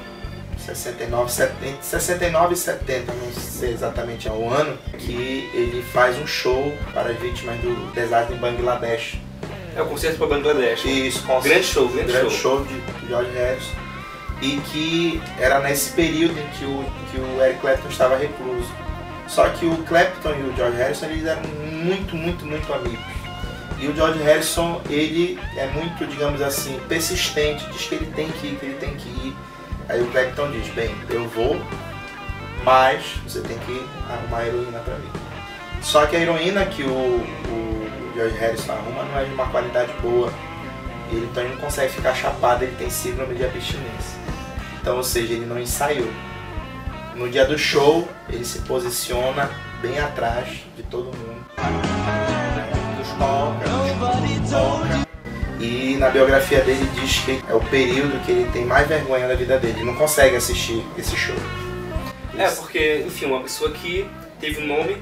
69, 0.58 1.30
70, 1.30 1.82
69 1.82 2.54
e 2.54 2.56
70, 2.56 3.12
não 3.12 3.32
sei 3.32 3.72
exatamente 3.72 4.28
é 4.28 4.32
o 4.32 4.48
ano, 4.50 4.76
que 4.98 5.48
ele 5.54 5.82
faz 5.92 6.18
um 6.18 6.26
show 6.26 6.72
para 6.92 7.10
as 7.10 7.18
vítimas 7.18 7.58
do 7.60 7.92
desastre 7.92 8.34
em 8.34 8.38
Bangladesh. 8.38 9.18
É 9.74 9.82
o 9.82 9.86
concerto 9.86 10.18
para 10.18 10.26
Bangladesh. 10.26 10.84
Isso, 10.84 11.22
concerto, 11.22 11.48
grande 11.48 11.66
show, 11.66 11.88
grande, 11.88 12.12
grande 12.12 12.30
show. 12.34 12.66
show 12.66 12.66
de 12.66 13.08
George 13.08 13.30
Harrison. 13.32 13.89
E 14.42 14.58
que 14.70 15.22
era 15.38 15.60
nesse 15.60 15.92
período 15.92 16.38
em 16.38 16.48
que 16.58 16.64
o, 16.64 16.84
que 17.10 17.20
o 17.20 17.44
Eric 17.44 17.60
Clapton 17.60 17.88
estava 17.88 18.16
recluso. 18.16 18.72
Só 19.28 19.48
que 19.50 19.66
o 19.66 19.76
Clapton 19.84 20.30
e 20.30 20.42
o 20.42 20.56
George 20.56 20.76
Harrison 20.76 21.06
eles 21.06 21.26
eram 21.26 21.42
muito, 21.42 22.16
muito, 22.16 22.44
muito 22.46 22.72
amigos. 22.72 23.20
E 23.78 23.86
o 23.86 23.94
George 23.94 24.22
Harrison, 24.22 24.80
ele 24.90 25.38
é 25.56 25.66
muito, 25.68 26.06
digamos 26.06 26.42
assim, 26.42 26.78
persistente, 26.88 27.64
diz 27.70 27.86
que 27.86 27.94
ele 27.94 28.06
tem 28.14 28.28
que 28.28 28.46
ir, 28.48 28.56
que 28.56 28.66
ele 28.66 28.74
tem 28.74 28.94
que 28.94 29.08
ir 29.08 29.34
Aí 29.90 30.00
o 30.00 30.06
Clapton 30.06 30.52
diz, 30.52 30.68
bem, 30.68 30.94
eu 31.08 31.26
vou, 31.30 31.60
mas 32.62 33.16
você 33.26 33.40
tem 33.40 33.58
que 33.58 33.84
arrumar 34.08 34.46
heroína 34.46 34.78
para 34.78 34.94
mim. 34.94 35.10
Só 35.82 36.06
que 36.06 36.14
a 36.14 36.20
heroína 36.20 36.64
que 36.66 36.84
o, 36.84 36.92
o 36.92 38.12
George 38.14 38.36
Harrison 38.38 38.72
arruma 38.72 39.02
não 39.02 39.18
é 39.18 39.24
de 39.24 39.34
uma 39.34 39.46
qualidade 39.46 39.92
boa. 40.00 40.32
Ele 41.10 41.28
também 41.34 41.50
não 41.50 41.58
consegue 41.58 41.92
ficar 41.92 42.14
chapado, 42.14 42.62
ele 42.62 42.76
tem 42.76 42.88
síndrome 42.88 43.34
de 43.34 43.44
abstinência. 43.44 44.19
Então, 44.80 44.96
ou 44.96 45.02
seja, 45.02 45.34
ele 45.34 45.44
não 45.44 45.58
ensaiou. 45.58 46.08
No 47.14 47.28
dia 47.28 47.44
do 47.44 47.58
show, 47.58 48.08
ele 48.28 48.44
se 48.44 48.60
posiciona 48.60 49.50
bem 49.82 49.98
atrás 49.98 50.48
de 50.76 50.82
todo 50.84 51.06
mundo. 51.16 51.44
Toca. 53.18 55.10
E 55.60 55.96
na 55.98 56.08
biografia 56.08 56.62
dele 56.62 56.88
diz 56.94 57.18
que 57.18 57.42
é 57.46 57.54
o 57.54 57.60
período 57.60 58.18
que 58.24 58.32
ele 58.32 58.50
tem 58.50 58.64
mais 58.64 58.88
vergonha 58.88 59.28
da 59.28 59.34
vida 59.34 59.58
dele. 59.58 59.74
Ele 59.80 59.84
não 59.84 59.94
consegue 59.94 60.36
assistir 60.36 60.82
esse 60.96 61.14
show. 61.14 61.36
É, 62.38 62.50
porque, 62.50 63.04
enfim, 63.06 63.26
uma 63.26 63.42
pessoa 63.42 63.70
que 63.70 64.08
teve 64.40 64.62
um 64.62 64.66
nome 64.66 64.96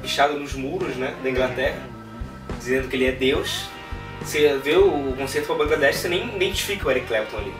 pichado 0.00 0.38
nos 0.38 0.54
muros 0.54 0.94
né, 0.94 1.12
da 1.20 1.28
Inglaterra, 1.28 1.80
dizendo 2.58 2.86
que 2.86 2.94
ele 2.94 3.06
é 3.06 3.12
Deus. 3.12 3.68
Você 4.22 4.56
vê 4.58 4.76
o 4.76 5.14
concerto 5.18 5.48
com 5.48 5.54
a 5.54 5.56
Bangladesh, 5.56 5.96
você 5.96 6.08
nem 6.08 6.36
identifica 6.36 6.86
o 6.86 6.90
Eric 6.92 7.08
Clapton 7.08 7.38
ali. 7.38 7.52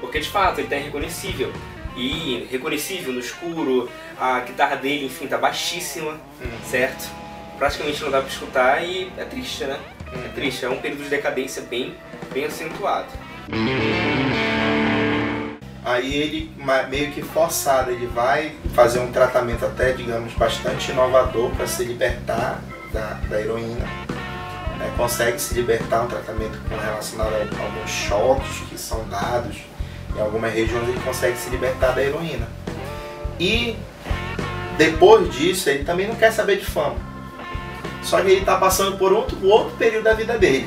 Porque 0.00 0.20
de 0.20 0.28
fato 0.28 0.60
ele 0.60 0.68
tá 0.68 0.76
irreconhecível. 0.76 1.52
E 1.96 2.46
reconhecível 2.50 3.12
no 3.12 3.20
escuro, 3.20 3.90
a 4.18 4.40
guitarra 4.40 4.76
dele, 4.76 5.06
enfim, 5.06 5.26
tá 5.26 5.36
baixíssima, 5.36 6.18
certo? 6.64 7.10
Praticamente 7.58 8.02
não 8.02 8.10
dá 8.10 8.20
pra 8.20 8.28
escutar 8.28 8.82
e 8.84 9.12
é 9.18 9.24
triste, 9.24 9.64
né? 9.64 9.78
É 10.24 10.28
triste, 10.28 10.64
é 10.64 10.68
um 10.68 10.80
período 10.80 11.02
de 11.04 11.10
decadência 11.10 11.62
bem, 11.62 11.94
bem 12.32 12.44
acentuado. 12.46 13.08
Aí 15.84 16.14
ele, 16.14 16.52
meio 16.88 17.10
que 17.10 17.22
forçado, 17.22 17.90
ele 17.90 18.06
vai 18.06 18.54
fazer 18.74 19.00
um 19.00 19.10
tratamento 19.10 19.64
até, 19.64 19.92
digamos, 19.92 20.32
bastante 20.34 20.92
inovador 20.92 21.50
para 21.50 21.66
se 21.66 21.84
libertar 21.84 22.62
da, 22.92 23.14
da 23.28 23.40
heroína. 23.40 23.84
né? 24.78 24.92
Consegue 24.96 25.38
se 25.40 25.54
libertar, 25.54 26.02
um 26.02 26.08
tratamento 26.08 26.58
com 26.68 26.76
relacionado 26.76 27.32
a 27.34 27.62
alguns 27.62 27.90
choques 27.90 28.60
que 28.68 28.78
são 28.78 29.06
dados 29.08 29.56
em 30.16 30.20
algumas 30.20 30.52
regiões, 30.52 30.88
ele 30.88 31.00
consegue 31.00 31.36
se 31.36 31.50
libertar 31.50 31.92
da 31.92 32.02
heroína. 32.02 32.48
E 33.38 33.76
depois 34.76 35.32
disso, 35.32 35.68
ele 35.68 35.84
também 35.84 36.08
não 36.08 36.14
quer 36.14 36.32
saber 36.32 36.56
de 36.56 36.64
fama. 36.64 36.96
Só 38.02 38.20
que 38.20 38.28
ele 38.28 38.40
está 38.40 38.56
passando 38.56 38.96
por 38.96 39.12
outro, 39.12 39.36
outro 39.46 39.76
período 39.76 40.04
da 40.04 40.14
vida 40.14 40.38
dele 40.38 40.66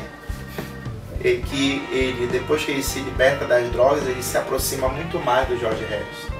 é 1.24 1.38
que 1.38 1.82
ele, 1.92 2.28
depois 2.32 2.64
que 2.66 2.72
ele 2.72 2.84
se 2.84 3.00
liberta 3.00 3.46
das 3.46 3.70
drogas, 3.72 4.06
ele 4.08 4.22
se 4.22 4.38
aproxima 4.38 4.90
muito 4.90 5.18
mais 5.20 5.48
do 5.48 5.58
George 5.58 5.84
Harrison. 5.86 6.34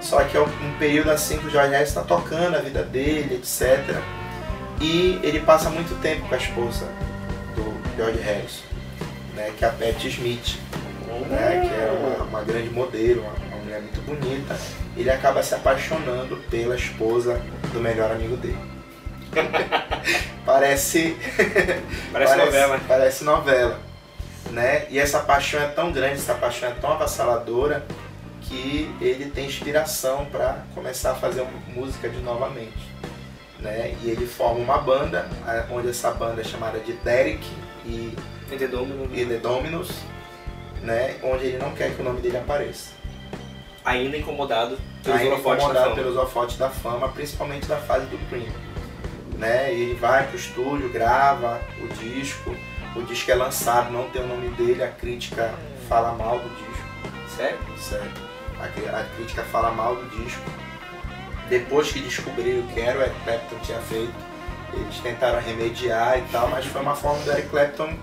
Só 0.00 0.22
que 0.22 0.36
é 0.36 0.40
um 0.40 0.78
período 0.78 1.10
assim 1.10 1.38
que 1.38 1.46
o 1.46 1.50
George 1.50 1.72
Harrison 1.72 2.00
está 2.00 2.02
tocando 2.02 2.56
a 2.56 2.60
vida 2.60 2.82
dele, 2.82 3.36
etc. 3.36 3.96
E 4.80 5.18
ele 5.22 5.40
passa 5.40 5.70
muito 5.70 5.98
tempo 6.00 6.28
com 6.28 6.34
a 6.34 6.38
esposa 6.38 6.86
do 7.56 7.74
George 7.96 8.20
Harrison, 8.20 8.62
né, 9.34 9.50
que 9.56 9.64
é 9.64 9.68
a 9.68 9.72
Patti 9.72 10.08
Smith, 10.08 10.58
né, 11.26 11.60
que 11.68 11.74
é 11.74 11.90
uma, 11.90 12.24
uma 12.24 12.42
grande 12.42 12.70
modelo, 12.70 13.22
uma, 13.22 13.32
uma 13.32 13.64
mulher 13.64 13.80
muito 13.80 14.00
bonita. 14.02 14.56
Ele 14.96 15.10
acaba 15.10 15.42
se 15.42 15.54
apaixonando 15.54 16.36
pela 16.50 16.74
esposa 16.74 17.40
do 17.72 17.80
melhor 17.80 18.10
amigo 18.10 18.36
dele. 18.36 18.58
parece 20.44 21.16
Parece 22.12 22.36
novela. 22.36 22.80
Parece 22.88 23.24
novela. 23.24 23.78
Né? 24.50 24.86
E 24.90 24.98
essa 24.98 25.20
paixão 25.20 25.60
é 25.60 25.66
tão 25.66 25.92
grande, 25.92 26.14
essa 26.14 26.34
paixão 26.34 26.70
é 26.70 26.72
tão 26.72 26.92
avassaladora 26.92 27.84
que 28.42 28.90
ele 29.00 29.30
tem 29.30 29.46
inspiração 29.46 30.24
para 30.26 30.64
começar 30.74 31.12
a 31.12 31.14
fazer 31.14 31.46
música 31.68 32.08
de 32.08 32.18
novamente. 32.20 32.88
Né? 33.58 33.94
E 34.02 34.10
ele 34.10 34.26
forma 34.26 34.60
uma 34.60 34.78
banda, 34.78 35.28
onde 35.70 35.90
essa 35.90 36.10
banda 36.10 36.40
é 36.40 36.44
chamada 36.44 36.78
de 36.78 36.92
Derek 36.94 37.46
e, 37.84 38.16
Entendeu? 38.46 38.88
e 39.12 39.26
The 39.26 39.36
Dominos, 39.36 39.90
né? 40.82 41.16
onde 41.22 41.46
ele 41.46 41.58
não 41.58 41.70
quer 41.72 41.94
que 41.94 42.00
o 42.00 42.04
nome 42.04 42.20
dele 42.20 42.36
apareça. 42.36 42.92
Ainda 43.84 44.16
incomodado 44.16 44.78
pelos 45.02 45.20
Ainda 45.20 45.34
holofotes 45.34 45.44
da 45.44 45.64
incomodado 45.64 45.84
fama. 45.90 45.94
pelos 45.96 46.16
holofotes 46.16 46.56
da 46.58 46.70
fama, 46.70 47.08
principalmente 47.08 47.66
da 47.66 47.76
fase 47.76 48.06
do 48.06 48.18
Cream. 48.28 48.52
Né? 49.38 49.72
Ele 49.72 49.94
vai 49.94 50.26
pro 50.26 50.36
estúdio, 50.36 50.90
grava 50.90 51.60
o 51.80 51.88
disco, 51.94 52.54
o 52.96 53.02
disco 53.02 53.30
é 53.30 53.34
lançado, 53.34 53.90
não 53.92 54.10
tem 54.10 54.22
o 54.22 54.26
nome 54.26 54.48
dele, 54.50 54.82
a 54.82 54.88
crítica 54.88 55.54
fala 55.88 56.12
mal 56.12 56.38
do 56.38 56.48
disco, 56.50 57.36
Sério? 57.36 57.58
sério. 57.78 58.10
A, 58.60 59.00
a 59.00 59.04
crítica 59.16 59.42
fala 59.44 59.70
mal 59.70 59.94
do 59.94 60.22
disco. 60.22 60.42
Depois 61.48 61.90
que 61.92 62.00
descobriram 62.00 62.60
o 62.60 62.68
que 62.68 62.80
era 62.80 62.98
o 62.98 63.02
Eric 63.02 63.16
Clapton 63.24 63.56
tinha 63.62 63.78
feito, 63.78 64.12
eles 64.74 64.98
tentaram 65.00 65.40
remediar 65.40 66.18
e 66.18 66.22
tal, 66.30 66.48
mas 66.48 66.66
foi 66.66 66.82
uma 66.82 66.94
forma 66.94 67.22
do 67.22 67.30
Eric 67.30 67.48
Clapton 67.48 67.94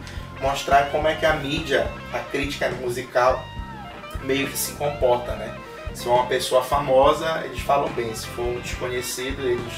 mostrar 0.42 0.90
como 0.92 1.08
é 1.08 1.16
que 1.16 1.26
a 1.26 1.34
mídia, 1.34 1.88
a 2.14 2.20
crítica 2.20 2.70
musical, 2.70 3.44
meio 4.24 4.48
que 4.48 4.58
se 4.58 4.74
comporta, 4.74 5.34
né? 5.36 5.56
Se 5.94 6.04
for 6.04 6.14
uma 6.16 6.26
pessoa 6.26 6.62
famosa, 6.64 7.42
eles 7.46 7.60
falam 7.62 7.90
bem. 7.94 8.14
Se 8.14 8.28
for 8.28 8.44
um 8.46 8.60
desconhecido, 8.60 9.42
eles 9.42 9.74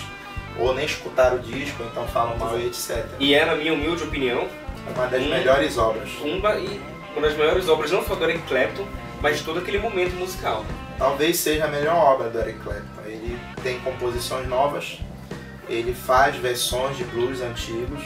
ou 0.60 0.74
nem 0.74 0.86
escutaram 0.86 1.36
o 1.38 1.40
disco, 1.40 1.84
então 1.84 2.08
falam 2.08 2.36
mal 2.38 2.58
e 2.60 2.66
etc. 2.66 3.06
E 3.20 3.36
é, 3.36 3.46
na 3.46 3.56
minha 3.56 3.74
humilde 3.74 4.04
opinião, 4.04 4.48
Uma 4.96 5.06
das 5.08 5.22
Hum. 5.22 5.30
melhores 5.30 5.78
obras. 5.78 6.10
uma, 6.22 6.56
e 6.56 6.82
uma 7.16 7.28
das 7.28 7.38
maiores 7.38 7.68
obras 7.68 7.92
não 7.92 8.04
só 8.06 8.16
do 8.16 8.24
Eric 8.24 8.42
Clapton, 8.48 8.88
mas 9.22 9.38
de 9.40 9.44
todo 9.44 9.60
aquele 9.60 9.80
momento 9.80 10.16
musical. 10.16 10.66
Talvez 10.98 11.38
seja 11.38 11.66
a 11.66 11.68
melhor 11.68 11.96
obra 11.98 12.30
do 12.30 12.40
Eric 12.40 12.58
Clapton. 12.60 13.02
Ele 13.06 13.38
tem 13.62 13.80
composições 13.82 14.48
novas, 14.48 14.98
ele 15.68 15.94
faz 15.94 16.38
versões 16.38 16.96
de 16.98 17.04
blues 17.04 17.42
antigos 17.42 18.02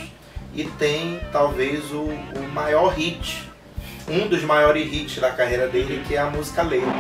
e 0.54 0.64
tem 0.78 1.20
talvez 1.32 1.92
o, 1.92 2.02
o 2.04 2.50
maior 2.54 2.90
hit, 2.94 3.50
um 4.08 4.28
dos 4.28 4.44
maiores 4.44 4.92
hits 4.92 5.20
da 5.20 5.32
carreira 5.32 5.68
dele, 5.68 6.04
que 6.08 6.16
é 6.16 6.20
a 6.20 6.26
música 6.30 6.62
Leila. 6.62 6.92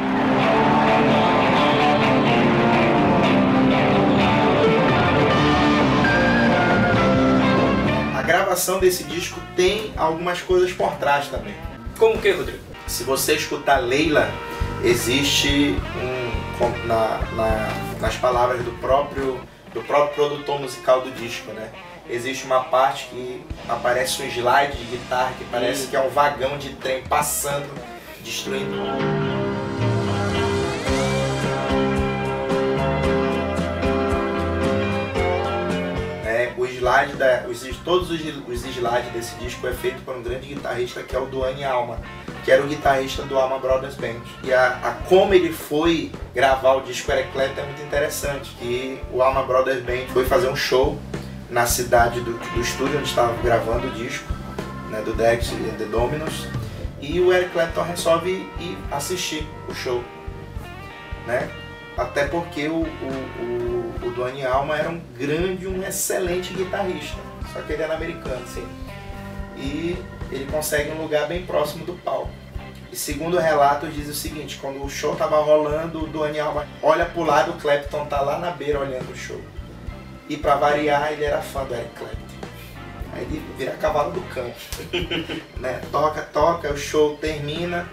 A 8.17 8.21
gravação 8.21 8.79
desse 8.79 9.03
disco 9.03 9.39
tem 9.55 9.93
algumas 9.97 10.41
coisas 10.41 10.71
por 10.71 10.93
trás 10.95 11.27
também. 11.27 11.55
Como 11.97 12.19
que, 12.21 12.31
Rodrigo? 12.31 12.59
Se 12.87 13.03
você 13.03 13.35
escutar 13.35 13.77
Leila, 13.79 14.29
existe 14.83 15.75
um 16.01 16.87
na, 16.87 17.19
na- 17.35 17.69
nas 17.99 18.15
palavras 18.17 18.61
do 18.63 18.71
próprio 18.79 19.41
do 19.73 19.81
próprio 19.81 20.13
produtor 20.27 20.59
musical 20.59 21.01
do 21.01 21.09
disco, 21.11 21.51
né? 21.53 21.69
Existe 22.11 22.45
uma 22.45 22.65
parte 22.65 23.05
que 23.05 23.41
aparece 23.69 24.21
um 24.21 24.25
slide 24.25 24.75
de 24.75 24.83
guitarra 24.83 25.31
que 25.37 25.45
parece 25.45 25.87
que 25.87 25.95
é 25.95 26.01
um 26.01 26.09
vagão 26.09 26.57
de 26.57 26.73
trem 26.73 27.01
passando, 27.03 27.69
destruindo. 28.21 28.75
né? 36.41 36.53
O 36.57 36.65
slide 36.65 37.13
da, 37.13 37.45
os, 37.47 37.61
todos 37.85 38.11
os, 38.11 38.21
os 38.21 38.65
slides 38.65 39.11
desse 39.13 39.35
disco 39.35 39.65
é 39.67 39.73
feito 39.73 40.01
por 40.03 40.15
um 40.17 40.21
grande 40.21 40.47
guitarrista 40.47 41.01
que 41.03 41.15
é 41.15 41.19
o 41.19 41.27
Duane 41.27 41.63
Alma, 41.63 41.97
que 42.43 42.51
era 42.51 42.61
o 42.61 42.67
guitarrista 42.67 43.23
do 43.23 43.39
Alma 43.39 43.57
Brothers 43.57 43.95
Band. 43.95 44.21
E 44.43 44.51
a, 44.51 44.79
a 44.83 44.91
como 45.07 45.33
ele 45.33 45.53
foi 45.53 46.11
gravar 46.35 46.73
o 46.73 46.81
disco 46.81 47.09
Eric 47.09 47.31
Clapton 47.31 47.61
é 47.61 47.65
muito 47.65 47.81
interessante, 47.81 48.51
que 48.59 48.99
o 49.13 49.21
Alma 49.21 49.43
Brothers 49.43 49.81
Band 49.81 50.11
foi 50.11 50.25
fazer 50.25 50.49
um 50.49 50.57
show 50.57 50.99
na 51.51 51.65
cidade 51.65 52.21
do, 52.21 52.33
do 52.33 52.61
estúdio 52.61 52.97
onde 52.97 53.09
estava 53.09 53.33
gravando 53.43 53.87
o 53.87 53.91
disco, 53.91 54.25
né, 54.89 55.01
do 55.01 55.13
Dex 55.13 55.51
e 55.51 55.75
The 55.77 55.85
Dominos, 55.85 56.47
e 57.01 57.19
o 57.19 57.31
Eric 57.33 57.51
Clapton 57.51 57.83
resolve 57.83 58.49
ir 58.59 58.77
assistir 58.89 59.47
o 59.67 59.73
show, 59.73 60.03
né? 61.27 61.49
Até 61.97 62.25
porque 62.25 62.67
o, 62.67 62.83
o, 62.83 62.83
o, 62.83 64.07
o 64.07 64.11
Duane 64.11 64.45
Alma 64.45 64.77
era 64.77 64.89
um 64.89 65.01
grande, 65.17 65.67
um 65.67 65.83
excelente 65.83 66.53
guitarrista, 66.53 67.17
só 67.51 67.61
que 67.61 67.73
ele 67.73 67.83
era 67.83 67.95
americano, 67.95 68.47
Sim. 68.47 68.65
e 69.57 69.97
ele 70.31 70.47
consegue 70.49 70.91
um 70.91 71.01
lugar 71.01 71.27
bem 71.27 71.45
próximo 71.45 71.85
do 71.85 71.93
palco. 71.93 72.29
E 72.91 72.95
segundo 72.95 73.37
relatos 73.37 73.93
diz 73.93 74.07
o 74.07 74.13
seguinte, 74.13 74.57
quando 74.61 74.83
o 74.83 74.89
show 74.89 75.15
tava 75.15 75.41
rolando, 75.41 76.03
o 76.03 76.07
Duane 76.07 76.39
Alma 76.39 76.65
olha 76.81 77.05
pro 77.05 77.23
lado, 77.23 77.51
o 77.51 77.59
Clapton 77.59 78.05
tá 78.05 78.21
lá 78.21 78.37
na 78.37 78.51
beira 78.51 78.79
olhando 78.79 79.11
o 79.11 79.15
show. 79.15 79.39
E 80.31 80.37
pra 80.37 80.55
variar, 80.55 81.11
ele 81.11 81.25
era 81.25 81.41
fã 81.41 81.65
do 81.65 81.73
Eric 81.73 81.89
Clapton. 81.93 82.17
Aí 83.11 83.23
ele 83.23 83.43
vira 83.57 83.73
cavalo 83.73 84.13
do 84.13 84.21
campo. 84.33 84.55
né? 85.59 85.81
Toca, 85.91 86.21
toca, 86.21 86.71
o 86.71 86.77
show 86.77 87.17
termina 87.17 87.85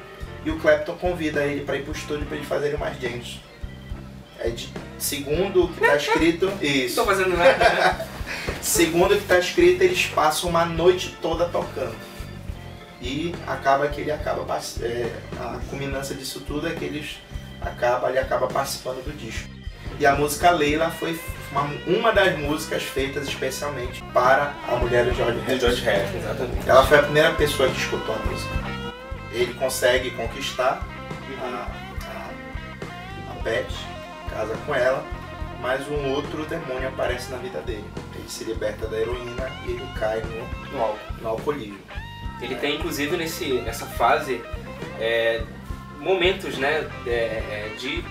e 0.44 0.50
o 0.52 0.56
Clapton 0.60 0.94
convida 0.94 1.42
ele 1.44 1.64
para 1.64 1.76
ir 1.78 1.82
pro 1.82 1.90
estúdio 1.90 2.26
para 2.26 2.36
eles 2.36 2.48
fazerem 2.48 2.78
mais 2.78 2.96
jams. 3.00 3.40
Aí, 4.38 4.52
de- 4.52 4.72
segundo 4.98 5.64
o 5.64 5.72
que 5.72 5.80
tá 5.80 5.96
escrito, 5.96 6.46
Não 6.46 6.62
isso. 6.62 6.94
tô 6.94 7.04
fazendo 7.06 7.36
nada. 7.36 8.06
Segundo 8.62 9.14
o 9.14 9.16
que 9.16 9.22
está 9.24 9.40
escrito, 9.40 9.82
eles 9.82 10.06
passam 10.06 10.48
uma 10.48 10.64
noite 10.64 11.18
toda 11.20 11.48
tocando. 11.48 11.96
E 13.02 13.34
acaba 13.48 13.88
que 13.88 14.00
ele 14.00 14.12
acaba 14.12 14.60
é, 14.80 15.12
a 15.40 15.58
culminância 15.68 16.14
disso 16.14 16.42
tudo 16.46 16.68
é 16.68 16.72
que 16.72 16.84
eles 16.84 17.16
acaba, 17.60 18.10
ele 18.10 18.20
acaba 18.20 18.46
participando 18.46 19.02
do 19.04 19.12
disco. 19.16 19.57
E 19.98 20.06
a 20.06 20.14
música 20.14 20.50
Leila 20.50 20.90
foi 20.90 21.18
uma, 21.50 21.62
uma 21.86 22.12
das 22.12 22.38
músicas 22.38 22.82
feitas 22.84 23.26
especialmente 23.26 24.02
para 24.12 24.54
a 24.68 24.76
mulher 24.76 25.04
do 25.04 25.14
George 25.14 25.40
Harrison. 25.40 25.58
George 25.66 25.84
Harrison, 25.84 26.18
exatamente. 26.18 26.68
Ela 26.68 26.86
foi 26.86 26.98
a 26.98 27.02
primeira 27.02 27.32
pessoa 27.32 27.68
que 27.68 27.78
escutou 27.78 28.14
a 28.14 28.18
música. 28.18 28.54
Ele 29.32 29.52
consegue 29.54 30.10
conquistar 30.12 30.86
a, 31.40 31.68
a, 32.06 33.32
a 33.32 33.42
Beth, 33.42 33.66
casa 34.30 34.56
com 34.66 34.74
ela, 34.74 35.04
mas 35.60 35.86
um 35.88 36.12
outro 36.12 36.44
demônio 36.46 36.88
aparece 36.88 37.30
na 37.30 37.38
vida 37.38 37.60
dele. 37.62 37.84
Ele 38.14 38.28
se 38.28 38.44
liberta 38.44 38.86
da 38.86 38.96
heroína 38.98 39.50
e 39.66 39.72
ele 39.72 39.88
cai 39.98 40.22
no, 40.22 40.72
No 40.72 40.82
álbum. 40.82 40.98
no 41.20 41.28
alcoolismo. 41.28 41.78
Ele 42.40 42.54
tem, 42.54 42.76
inclusive, 42.76 43.16
nesse, 43.16 43.54
nessa 43.62 43.84
fase, 43.84 44.40
é, 45.00 45.42
momentos, 45.98 46.56
né, 46.56 46.88
é, 47.06 47.10
é, 47.10 47.74
de... 47.76 48.04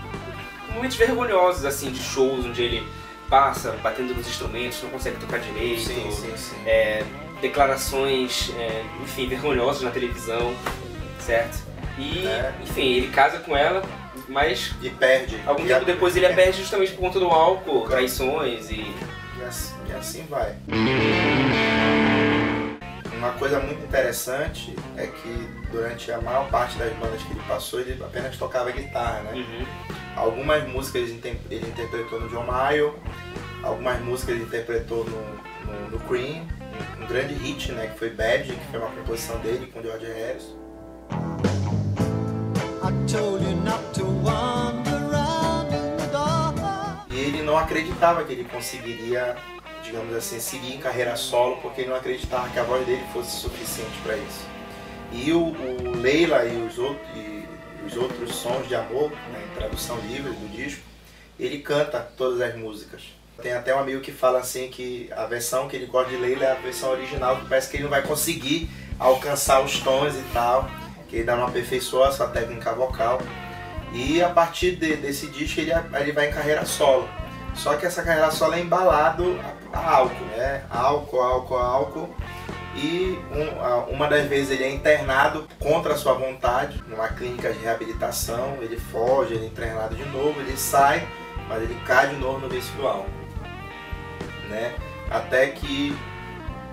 momentos 0.77 0.95
vergonhosos, 0.97 1.65
assim, 1.65 1.91
de 1.91 1.99
shows 2.01 2.45
onde 2.45 2.61
ele 2.61 2.87
passa 3.29 3.71
batendo 3.83 4.13
nos 4.15 4.27
instrumentos, 4.27 4.81
não 4.83 4.89
consegue 4.89 5.17
tocar 5.17 5.39
direito. 5.39 5.81
sim, 5.81 6.09
sim. 6.11 6.55
é, 6.65 7.03
declarações, 7.41 8.51
é, 8.57 8.83
enfim, 9.03 9.27
vergonhosas 9.27 9.81
na 9.81 9.91
televisão, 9.91 10.55
certo? 11.19 11.59
E, 11.97 12.25
É. 12.25 12.53
enfim, 12.63 12.93
ele 12.93 13.07
casa 13.07 13.39
com 13.39 13.55
ela, 13.57 13.81
mas 14.29 14.73
E 14.81 14.89
perde. 14.89 15.39
algum 15.45 15.63
E 15.63 15.67
tempo 15.67 15.81
a- 15.81 15.85
depois 15.85 16.15
ele 16.15 16.25
a 16.25 16.33
perde 16.33 16.59
justamente 16.59 16.91
por 16.93 17.01
conta 17.01 17.19
do 17.19 17.27
álcool, 17.27 17.87
traições 17.87 18.69
e... 18.69 18.75
E 19.39 19.43
assim, 19.47 19.75
e 19.87 19.91
assim 19.93 20.25
vai. 20.29 20.55
Uma 23.17 23.31
coisa 23.33 23.59
muito 23.59 23.83
interessante 23.83 24.75
é 24.95 25.07
que 25.07 25.47
durante 25.71 26.11
a 26.11 26.19
maior 26.21 26.47
parte 26.49 26.77
das 26.77 26.91
bandas 26.93 27.21
que 27.23 27.31
ele 27.33 27.41
passou, 27.47 27.79
ele 27.79 28.01
apenas 28.03 28.37
tocava 28.37 28.71
guitarra, 28.71 29.21
né? 29.23 29.31
Uhum. 29.33 29.65
Algumas 30.17 30.67
músicas 30.67 31.03
ele, 31.03 31.67
interpretou 31.67 32.19
no 32.19 32.27
John 32.29 32.43
Mayer, 32.43 32.91
algumas 33.63 34.01
músicas 34.01 34.35
ele 34.35 34.45
interpretou 34.45 35.05
no, 35.05 35.71
no, 35.71 35.91
no 35.91 35.99
Cream, 36.07 36.47
um, 36.99 37.05
grande 37.05 37.35
hit, 37.35 37.71
né? 37.71 37.87
Que 37.87 37.99
foi 37.99 38.09
Bad, 38.09 38.51
que 38.51 38.65
foi 38.71 38.79
uma 38.79 38.89
composição 38.89 39.37
dele 39.39 39.67
com 39.67 39.81
George 39.81 40.05
Harrison. 40.05 40.57
Dark. 46.11 47.11
E 47.11 47.19
ele 47.19 47.43
não 47.43 47.57
acreditava 47.57 48.23
que 48.23 48.33
ele 48.33 48.43
conseguiria, 48.45 49.35
digamos 49.83 50.15
assim, 50.15 50.39
seguir 50.39 50.73
em 50.73 50.79
carreira 50.79 51.15
solo, 51.15 51.57
porque 51.57 51.81
ele 51.81 51.89
não 51.89 51.97
acreditava 51.97 52.49
que 52.49 52.57
a 52.57 52.63
voz 52.63 52.85
dele 52.85 53.03
fosse 53.13 53.37
suficiente 53.37 53.97
para 54.03 54.17
isso. 54.17 54.45
E 55.11 55.31
o, 55.31 55.39
o 55.39 55.95
Leila 55.95 56.43
e 56.45 56.57
os, 56.63 56.77
outros, 56.77 57.07
e 57.15 57.46
os 57.87 57.95
outros 57.97 58.35
sons 58.35 58.67
de 58.67 58.75
amor, 58.75 59.09
né, 59.31 59.47
tradução 59.55 59.97
livre 60.01 60.31
do 60.31 60.49
disco, 60.55 60.81
ele 61.39 61.59
canta 61.59 61.99
todas 62.17 62.41
as 62.41 62.55
músicas. 62.55 63.03
Tem 63.41 63.53
até 63.53 63.75
um 63.75 63.79
amigo 63.79 64.01
que 64.01 64.11
fala 64.11 64.39
assim 64.39 64.69
que 64.69 65.09
a 65.15 65.25
versão 65.25 65.67
que 65.67 65.75
ele 65.75 65.85
gosta 65.85 66.09
de 66.09 66.17
Leila 66.17 66.43
é 66.45 66.51
a 66.51 66.55
versão 66.55 66.89
original, 66.91 67.37
que 67.37 67.45
parece 67.45 67.69
que 67.69 67.77
ele 67.77 67.83
não 67.83 67.89
vai 67.91 68.01
conseguir 68.01 68.69
alcançar 68.99 69.61
os 69.63 69.79
tons 69.79 70.15
e 70.15 70.23
tal, 70.33 70.67
que 71.07 71.17
ele 71.17 71.21
ainda 71.21 71.35
não 71.35 71.47
aperfeiçoou 71.47 72.03
a 72.03 72.11
sua 72.11 72.27
técnica 72.27 72.73
vocal. 72.73 73.21
E 73.93 74.21
a 74.21 74.29
partir 74.29 74.75
de- 74.75 74.95
desse 74.97 75.27
disco 75.27 75.59
ele, 75.61 75.71
ele 75.99 76.11
vai 76.11 76.29
em 76.29 76.33
carreira 76.33 76.65
solo. 76.65 77.07
Só 77.55 77.75
que 77.75 77.85
essa 77.85 78.01
carreira 78.03 78.29
solo 78.31 78.53
é 78.55 78.59
embalado 78.59 79.39
a, 79.71 79.77
a 79.77 79.95
álcool, 79.97 80.25
né? 80.35 80.63
Álcool, 80.69 81.21
álcool, 81.21 81.57
álcool. 81.57 82.15
E 82.77 83.17
um- 83.31 83.91
uma 83.91 84.07
das 84.07 84.27
vezes 84.27 84.51
ele 84.51 84.63
é 84.63 84.69
internado 84.69 85.47
contra 85.57 85.93
a 85.95 85.97
sua 85.97 86.13
vontade, 86.13 86.83
numa 86.87 87.07
clínica 87.07 87.51
de 87.51 87.57
reabilitação. 87.59 88.57
Ele 88.61 88.77
foge, 88.77 89.33
ele 89.33 89.45
é 89.45 89.47
internado 89.47 89.95
de 89.95 90.05
novo, 90.09 90.39
ele 90.39 90.55
sai, 90.55 91.07
mas 91.49 91.63
ele 91.63 91.75
cai 91.87 92.09
de 92.09 92.17
novo 92.17 92.47
no 92.47 92.87
álcool. 92.87 93.09
Né? 94.47 94.75
Até 95.09 95.47
que, 95.47 95.97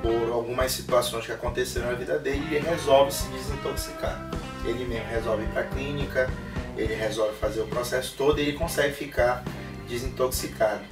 por 0.03 0.31
algumas 0.31 0.73
situações 0.73 1.25
que 1.25 1.33
aconteceram 1.33 1.87
na 1.87 1.95
vida 1.95 2.19
dele, 2.19 2.45
ele 2.55 2.69
resolve 2.69 3.11
se 3.11 3.27
desintoxicar. 3.29 4.31
Ele 4.65 4.85
mesmo 4.85 5.09
resolve 5.09 5.45
ir 5.45 5.49
para 5.49 5.63
a 5.63 5.67
clínica, 5.67 6.31
ele 6.77 6.95
resolve 6.95 7.35
fazer 7.39 7.63
o 7.63 7.67
processo 7.67 8.15
todo 8.17 8.39
e 8.39 8.43
ele 8.43 8.53
consegue 8.59 8.95
ficar 8.95 9.43
desintoxicado. 9.89 10.83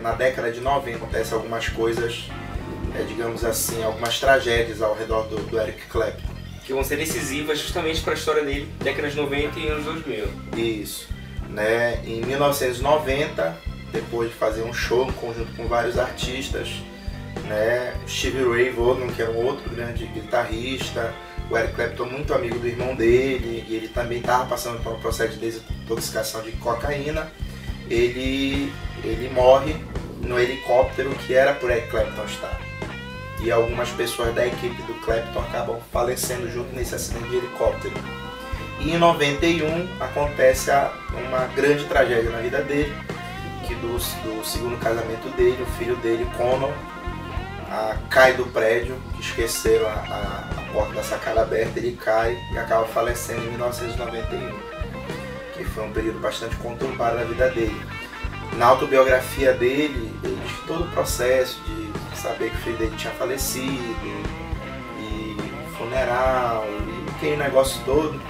Na 0.00 0.12
década 0.12 0.50
de 0.52 0.60
90 0.60 0.96
acontecem 0.96 1.34
algumas 1.34 1.68
coisas, 1.68 2.28
é, 2.98 3.04
digamos 3.04 3.44
assim, 3.44 3.82
algumas 3.82 4.18
tragédias 4.18 4.82
ao 4.82 4.94
redor 4.94 5.28
do, 5.28 5.36
do 5.36 5.60
Eric 5.60 5.86
Clapton. 5.86 6.34
Que 6.64 6.72
vão 6.72 6.82
ser 6.82 6.96
decisivas 6.96 7.58
justamente 7.58 8.00
para 8.02 8.12
a 8.12 8.16
história 8.16 8.44
dele, 8.44 8.68
décadas 8.80 9.12
de 9.12 9.18
90 9.18 9.58
e 9.58 9.68
anos 9.68 9.84
2000. 9.84 10.26
Isso. 10.56 11.08
Né? 11.48 12.02
Em 12.04 12.20
1990, 12.20 13.56
depois 13.92 14.30
de 14.30 14.34
fazer 14.34 14.62
um 14.62 14.72
show 14.72 15.08
em 15.08 15.12
conjunto 15.12 15.54
com 15.56 15.66
vários 15.66 15.98
artistas, 15.98 16.68
né? 17.46 17.94
Stevie 18.06 18.44
Ray 18.44 18.70
Vaughan, 18.70 19.06
que 19.08 19.22
era 19.22 19.30
um 19.30 19.46
outro 19.46 19.70
grande 19.70 20.06
guitarrista, 20.06 21.14
o 21.48 21.56
Eric 21.56 21.74
Clapton 21.74 22.04
muito 22.04 22.34
amigo 22.34 22.58
do 22.58 22.66
irmão 22.66 22.94
dele, 22.94 23.64
e 23.66 23.76
ele 23.76 23.88
também 23.88 24.18
estava 24.18 24.44
passando 24.44 24.82
por 24.82 24.92
um 24.92 25.00
processo 25.00 25.32
de 25.34 25.38
desintoxicação 25.38 26.42
de 26.42 26.52
cocaína. 26.52 27.32
Ele, 27.88 28.70
ele 29.02 29.30
morre 29.30 29.74
no 30.20 30.38
helicóptero 30.38 31.08
que 31.26 31.32
era 31.32 31.54
por 31.54 31.70
Eric 31.70 31.88
Clapton 31.88 32.24
estar. 32.24 32.67
E 33.40 33.50
algumas 33.52 33.88
pessoas 33.90 34.34
da 34.34 34.46
equipe 34.46 34.82
do 34.82 34.94
Clapton 35.04 35.40
acabam 35.40 35.78
falecendo 35.92 36.50
junto 36.50 36.74
nesse 36.74 36.94
acidente 36.94 37.28
de 37.28 37.36
helicóptero. 37.36 37.94
E 38.80 38.90
em 38.92 38.98
91 38.98 39.88
acontece 40.00 40.70
a- 40.70 40.92
uma 41.26 41.46
grande 41.54 41.84
tragédia 41.84 42.30
na 42.30 42.38
vida 42.38 42.62
dele, 42.62 42.92
que 43.66 43.74
do, 43.76 43.96
do 43.96 44.44
segundo 44.44 44.76
casamento 44.78 45.28
dele, 45.36 45.62
o 45.62 45.66
filho 45.78 45.96
dele, 45.96 46.26
Conor, 46.36 46.72
ah, 47.70 47.96
cai 48.10 48.32
do 48.34 48.46
prédio, 48.46 48.96
que 49.14 49.20
esqueceram 49.20 49.86
a, 49.86 49.90
a- 49.90 50.48
a 50.68 50.72
porta 50.72 50.94
da 50.94 51.02
sacada 51.02 51.42
aberta, 51.42 51.78
ele 51.78 51.96
cai 52.02 52.36
e 52.52 52.58
acaba 52.58 52.86
falecendo 52.86 53.42
em 53.44 53.50
1991, 53.50 54.58
que 55.56 55.64
foi 55.64 55.84
um 55.84 55.92
período 55.92 56.18
bastante 56.18 56.56
conturbado 56.56 57.16
na 57.16 57.24
vida 57.24 57.48
dele. 57.50 57.80
Na 58.56 58.66
autobiografia 58.66 59.52
dele, 59.52 60.12
ele 60.24 60.38
todo 60.66 60.84
o 60.84 60.90
processo 60.90 61.60
de 61.64 61.77
saber 62.18 62.50
que 62.50 62.56
o 62.56 62.60
filho 62.60 62.76
dele 62.76 62.96
tinha 62.96 63.12
falecido, 63.14 63.96
e 65.00 65.36
funeral, 65.78 66.66
e 66.66 67.10
aquele 67.10 67.36
negócio 67.36 67.80
todo, 67.84 68.20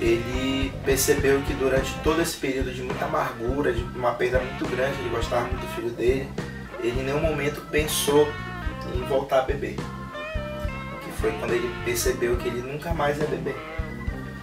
ele 0.00 0.72
percebeu 0.84 1.40
que 1.42 1.54
durante 1.54 1.92
todo 2.00 2.22
esse 2.22 2.36
período 2.36 2.72
de 2.72 2.82
muita 2.82 3.06
amargura, 3.06 3.72
de 3.72 3.82
uma 3.82 4.12
perda 4.12 4.38
muito 4.38 4.66
grande, 4.68 4.98
ele 5.00 5.08
gostava 5.10 5.42
muito 5.42 5.60
do 5.60 5.74
filho 5.74 5.90
dele, 5.90 6.28
ele 6.80 7.00
em 7.00 7.04
nenhum 7.04 7.20
momento 7.20 7.60
pensou 7.70 8.28
em 8.94 9.02
voltar 9.06 9.40
a 9.40 9.42
beber. 9.42 9.76
Que 11.02 11.10
foi 11.20 11.32
quando 11.32 11.52
ele 11.52 11.68
percebeu 11.84 12.36
que 12.36 12.48
ele 12.48 12.60
nunca 12.60 12.94
mais 12.94 13.18
ia 13.18 13.26
beber. 13.26 13.56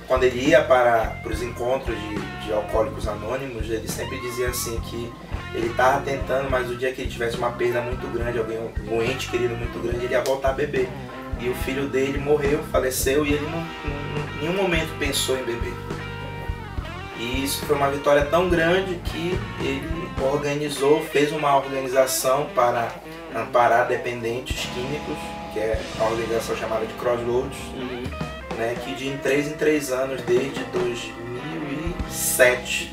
Quando 0.07 0.23
ele 0.23 0.49
ia 0.49 0.61
para, 0.61 1.17
para 1.23 1.31
os 1.31 1.41
encontros 1.41 1.95
de, 1.97 2.45
de 2.45 2.53
alcoólicos 2.53 3.07
anônimos, 3.07 3.69
ele 3.69 3.87
sempre 3.87 4.19
dizia 4.19 4.49
assim 4.49 4.79
que 4.81 5.11
ele 5.55 5.67
estava 5.67 6.01
tentando, 6.01 6.49
mas 6.49 6.69
o 6.69 6.75
dia 6.75 6.91
que 6.91 7.01
ele 7.01 7.09
tivesse 7.11 7.37
uma 7.37 7.51
perda 7.51 7.81
muito 7.81 8.05
grande, 8.11 8.37
alguém, 8.37 8.59
um 8.91 9.01
ente 9.01 9.29
querido 9.29 9.55
muito 9.55 9.79
grande, 9.81 10.05
ele 10.05 10.13
ia 10.13 10.21
voltar 10.21 10.49
a 10.49 10.53
beber. 10.53 10.89
E 11.39 11.49
o 11.49 11.55
filho 11.55 11.87
dele 11.87 12.17
morreu, 12.19 12.59
faleceu, 12.71 13.25
e 13.25 13.33
ele 13.33 13.45
não, 13.49 13.59
não- 13.59 14.33
em 14.37 14.47
nenhum 14.47 14.61
momento 14.61 14.89
pensou 14.99 15.37
em 15.37 15.43
beber. 15.43 15.73
E 17.17 17.43
isso 17.43 17.65
foi 17.65 17.75
uma 17.75 17.89
vitória 17.89 18.25
tão 18.25 18.49
grande 18.49 18.95
que 19.05 19.37
ele 19.59 20.09
organizou, 20.21 21.01
fez 21.05 21.31
uma 21.31 21.55
organização 21.55 22.47
para 22.53 22.89
amparar 23.35 23.87
dependentes 23.87 24.65
químicos, 24.73 25.15
que 25.53 25.59
é 25.59 25.79
a 25.99 26.03
organização 26.03 26.55
chamada 26.57 26.85
de 26.85 26.93
Crossroads, 26.95 27.57
né, 28.57 28.75
que 28.83 28.93
de 28.95 29.07
em 29.07 29.17
3 29.17 29.47
em 29.47 29.53
3 29.53 29.91
anos, 29.91 30.21
desde 30.21 30.63
2007, 30.65 32.91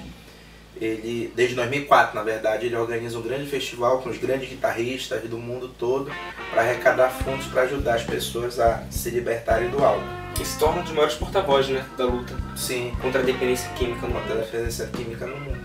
ele, 0.81 1.31
desde 1.37 1.55
2004 1.55 2.15
na 2.15 2.23
verdade, 2.23 2.65
ele 2.67 2.77
organiza 2.77 3.19
um 3.19 3.23
grande 3.23 3.49
festival 3.51 3.99
com 4.01 4.09
os 4.09 4.17
grandes 4.19 4.49
guitarristas 4.49 5.23
do 5.29 5.37
mundo 5.39 5.69
todo 5.79 6.11
para 6.51 6.63
arrecadar 6.63 7.11
fundos 7.11 7.47
para 7.47 7.63
ajudar 7.63 7.95
as 7.97 8.03
pessoas 8.03 8.59
a 8.59 8.83
se 8.91 9.11
libertarem 9.11 9.69
do 9.71 9.85
álcool. 9.85 10.03
E 10.41 10.45
se 10.45 10.59
torna 10.59 10.81
um 10.81 10.85
dos 10.85 10.93
maiores 10.93 11.15
porta-vozes 11.17 11.71
né, 11.73 11.85
da 11.99 12.05
luta 12.07 12.35
Sim, 12.57 12.95
contra 13.03 13.21
a 13.21 13.25
dependência 13.25 13.69
química 13.75 14.07
no 14.07 14.15
contra 14.15 14.33
a 14.33 14.37
mundo. 14.37 14.45
dependência 14.47 14.87
química 14.87 15.27
no 15.27 15.37
mundo. 15.39 15.59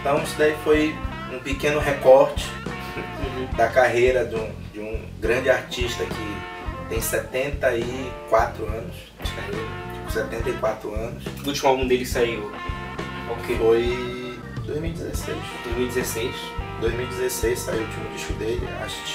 Então 0.00 0.20
isso 0.22 0.34
daí 0.36 0.54
foi 0.64 0.92
um 1.32 1.38
pequeno 1.38 1.78
recorte 1.78 2.46
Uhum. 2.98 3.46
da 3.56 3.68
carreira 3.68 4.24
de 4.24 4.34
um, 4.34 4.50
de 4.72 4.80
um 4.80 5.00
grande 5.20 5.48
artista 5.48 6.04
que 6.04 6.36
tem 6.88 7.00
74 7.00 8.64
anos, 8.66 8.94
de 9.22 9.30
carreira. 9.32 9.66
tipo 9.94 10.10
74 10.12 10.94
anos, 10.94 11.24
O 11.44 11.48
último 11.48 11.68
álbum 11.68 11.86
dele 11.86 12.06
saiu 12.06 12.50
que 13.36 13.52
ok, 13.54 13.58
foi 13.58 14.38
2016. 14.64 15.36
2016. 15.64 16.34
2016 16.80 17.58
saiu 17.58 17.80
o 17.80 17.84
último 17.84 18.08
disco 18.14 18.32
dele, 18.34 18.68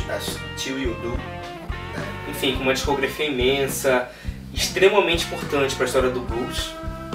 As, 0.09 0.37
Till 0.57 0.77
You 0.79 0.93
Do. 0.95 1.19
Enfim, 2.29 2.55
com 2.55 2.63
uma 2.63 2.73
discografia 2.73 3.27
imensa, 3.27 4.09
extremamente 4.53 5.25
importante 5.25 5.75
para 5.75 5.85
a 5.85 5.87
história 5.87 6.09
do 6.09 6.21
blues, 6.21 6.73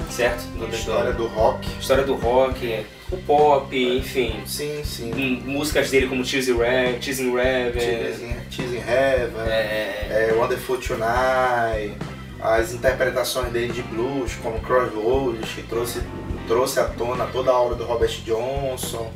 certo? 0.09 0.41
Do- 0.57 0.67
História 0.73 1.13
do 1.13 1.27
rock. 1.27 1.67
história 1.79 2.03
do 2.03 2.15
rock, 2.15 2.85
o 3.11 3.17
pop, 3.17 3.75
enfim. 3.97 4.41
Sim, 4.45 4.81
sim. 4.83 5.11
Hum, 5.13 5.51
Músicas 5.51 5.89
dele 5.89 6.07
como 6.07 6.23
Cheesy 6.23 6.53
Rev, 6.53 7.01
Cheesy 7.01 7.29
Rev, 7.31 7.73
Tears 7.77 8.19
in, 8.21 8.33
Tears 8.55 8.71
in 8.73 8.77
Heaven, 8.87 9.47
é, 9.49 10.29
é, 10.29 10.35
Wonderful 10.37 10.77
Tonight, 10.77 11.95
as 12.41 12.73
interpretações 12.73 13.51
dele 13.51 13.73
de 13.73 13.81
blues, 13.81 14.33
como 14.43 14.59
Crossroads, 14.59 15.49
que 15.53 15.63
trouxe, 15.63 16.01
trouxe 16.47 16.79
à 16.79 16.85
tona 16.85 17.25
toda 17.27 17.51
a 17.51 17.59
obra 17.59 17.75
do 17.75 17.83
Robert 17.85 18.11
Johnson, 18.23 19.11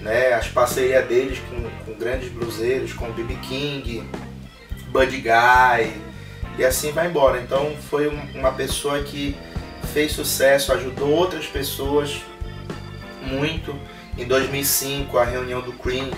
né, 0.00 0.34
as 0.34 0.48
parcerias 0.48 1.06
deles 1.06 1.38
com, 1.48 1.62
com 1.92 1.98
grandes 1.98 2.28
bluseiros, 2.30 2.92
como 2.92 3.12
B.B. 3.14 3.34
King, 3.42 4.04
Buddy 4.88 5.22
Guy, 5.22 5.92
e 6.58 6.64
assim 6.64 6.92
vai 6.92 7.06
embora. 7.08 7.40
Então 7.40 7.74
foi 7.90 8.06
um- 8.08 8.38
uma 8.38 8.52
pessoa 8.52 9.02
que 9.02 9.34
fez 9.94 10.12
sucesso, 10.12 10.72
ajudou 10.74 11.08
outras 11.08 11.46
pessoas 11.46 12.20
muito. 13.24 13.74
Em 14.16 14.26
2005, 14.26 15.16
a 15.18 15.24
reunião 15.24 15.60
do 15.60 15.72
Cream 15.72 16.10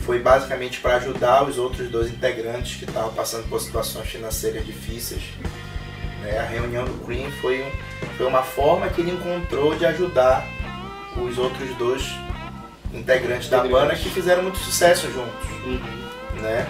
foi 0.00 0.18
basicamente 0.18 0.80
para 0.80 0.96
ajudar 0.96 1.44
os 1.44 1.58
outros 1.58 1.90
dois 1.90 2.10
integrantes 2.10 2.76
que 2.76 2.84
estavam 2.84 3.12
passando 3.12 3.48
por 3.48 3.60
situações 3.60 4.08
financeiras 4.08 4.64
difíceis. 4.64 5.22
né? 6.22 6.38
A 6.38 6.44
reunião 6.44 6.84
do 6.84 7.04
Cream 7.04 7.30
foi, 7.40 7.64
foi 8.16 8.26
uma 8.26 8.42
forma 8.42 8.88
que 8.88 9.00
ele 9.00 9.12
encontrou 9.12 9.74
de 9.76 9.86
ajudar 9.86 10.46
os 11.16 11.38
outros 11.38 11.74
dois 11.76 12.02
integrantes 12.92 13.48
da 13.48 13.62
banda 13.62 13.94
que 13.94 14.08
fizeram 14.08 14.42
muito 14.42 14.58
sucesso 14.58 15.10
juntos 15.10 15.48
uhum. 15.64 16.40
né? 16.40 16.66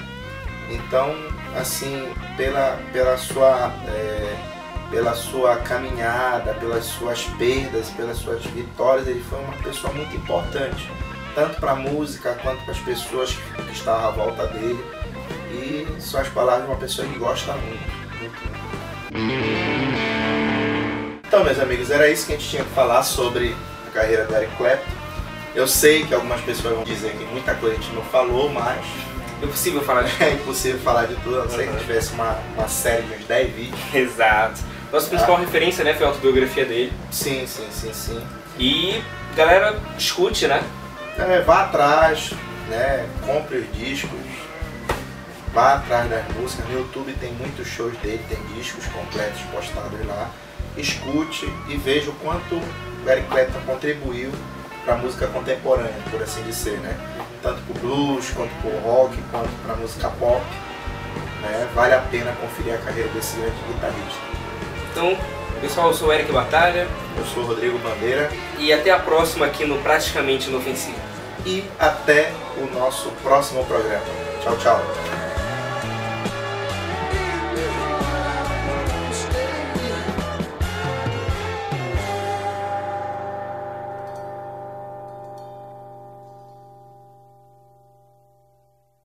Então, 0.70 1.14
assim, 1.56 2.08
pela, 2.36 2.78
pela 2.92 3.16
sua 3.16 3.72
é, 3.86 4.53
pela 4.94 5.14
sua 5.16 5.56
caminhada, 5.56 6.54
pelas 6.54 6.84
suas 6.84 7.24
perdas, 7.36 7.90
pelas 7.90 8.16
suas 8.16 8.44
vitórias, 8.44 9.08
ele 9.08 9.24
foi 9.28 9.40
uma 9.40 9.54
pessoa 9.54 9.92
muito 9.92 10.14
importante, 10.14 10.88
tanto 11.34 11.58
para 11.60 11.72
a 11.72 11.74
música 11.74 12.38
quanto 12.40 12.62
para 12.62 12.72
as 12.72 12.78
pessoas 12.78 13.32
que, 13.32 13.62
que 13.64 13.72
estavam 13.72 14.06
à 14.06 14.10
volta 14.12 14.46
dele. 14.46 14.78
E 15.52 16.00
suas 16.00 16.28
palavras 16.28 16.66
de 16.66 16.70
uma 16.70 16.78
pessoa 16.78 17.08
que 17.08 17.18
gosta 17.18 17.52
muito, 17.54 17.90
muito. 18.20 18.38
Então, 21.26 21.42
meus 21.42 21.58
amigos, 21.58 21.90
era 21.90 22.08
isso 22.08 22.26
que 22.26 22.34
a 22.34 22.36
gente 22.36 22.48
tinha 22.48 22.62
que 22.62 22.70
falar 22.70 23.02
sobre 23.02 23.54
a 23.88 23.90
carreira 23.90 24.24
do 24.26 24.34
Eric 24.36 24.56
Clapton. 24.56 24.92
Eu 25.56 25.66
sei 25.66 26.04
que 26.04 26.14
algumas 26.14 26.40
pessoas 26.42 26.74
vão 26.74 26.84
dizer 26.84 27.16
que 27.16 27.24
muita 27.26 27.54
coisa 27.56 27.76
a 27.76 27.80
gente 27.80 27.92
não 27.94 28.02
falou, 28.02 28.48
mas 28.48 28.84
É 29.42 29.46
possível 29.46 29.82
falar 29.82 30.02
de... 30.02 30.10
é 30.22 30.34
impossível 30.34 30.78
falar 30.80 31.06
de 31.06 31.16
tudo, 31.16 31.40
a 31.40 31.44
não 31.44 31.50
ser 31.50 31.68
que 31.68 31.78
tivesse 31.78 32.12
uma, 32.12 32.38
uma 32.56 32.68
série 32.68 33.02
de 33.02 33.14
uns 33.14 33.24
10 33.24 33.54
vídeos. 33.54 33.94
Exato. 33.94 34.73
Nossa 34.94 35.08
principal 35.08 35.38
referência, 35.38 35.82
né, 35.82 35.92
foi 35.92 36.06
a 36.06 36.10
autobiografia 36.10 36.64
dele. 36.64 36.92
Sim, 37.10 37.44
sim, 37.48 37.66
sim, 37.72 37.92
sim. 37.92 38.24
E, 38.56 39.02
galera, 39.34 39.76
escute, 39.98 40.46
né? 40.46 40.62
É, 41.18 41.40
vá 41.40 41.62
atrás, 41.62 42.32
né? 42.68 43.04
Compre 43.26 43.58
os 43.58 43.72
discos, 43.76 44.20
vá 45.52 45.74
atrás 45.74 46.08
das 46.08 46.24
músicas. 46.36 46.68
No 46.68 46.78
YouTube 46.78 47.12
tem 47.14 47.32
muitos 47.32 47.66
shows 47.66 47.96
dele, 47.98 48.24
tem 48.28 48.38
discos 48.56 48.86
completos 48.86 49.40
postados 49.52 50.06
lá. 50.06 50.30
Escute 50.76 51.52
e 51.68 51.76
veja 51.76 52.10
o 52.10 52.14
quanto 52.14 52.54
o 52.54 53.10
Eric 53.10 53.26
Clapton 53.26 53.60
contribuiu 53.66 54.30
para 54.84 54.94
a 54.94 54.98
música 54.98 55.26
contemporânea, 55.26 55.92
por 56.08 56.22
assim 56.22 56.44
dizer, 56.44 56.78
né? 56.78 56.96
Tanto 57.42 57.60
para 57.62 57.76
o 57.76 57.80
blues, 57.80 58.30
quanto 58.30 58.52
para 58.62 58.70
o 58.70 58.78
rock, 58.78 59.16
quanto 59.32 59.50
para 59.64 59.74
a 59.74 59.76
música 59.76 60.08
pop. 60.20 60.44
Né? 61.42 61.68
Vale 61.74 61.94
a 61.94 62.00
pena 62.00 62.32
conferir 62.40 62.74
a 62.74 62.78
carreira 62.78 63.08
desse 63.08 63.36
grande 63.38 63.56
guitarrista. 63.66 64.43
Então, 64.94 65.18
pessoal, 65.60 65.88
eu 65.88 65.94
sou 65.94 66.06
o 66.08 66.12
Eric 66.12 66.30
Batalha 66.30 66.86
Eu 67.18 67.24
sou 67.26 67.42
o 67.42 67.46
Rodrigo 67.46 67.76
Bandeira 67.78 68.30
e 68.60 68.72
até 68.72 68.92
a 68.92 68.98
próxima 69.00 69.44
aqui 69.46 69.64
no 69.64 69.78
Praticamente 69.78 70.48
Inofensivo. 70.48 70.96
e 71.44 71.64
até 71.80 72.30
o 72.56 72.72
nosso 72.78 73.10
próximo 73.20 73.64
programa. 73.64 74.04
Tchau, 74.40 74.56
tchau. 74.56 75.13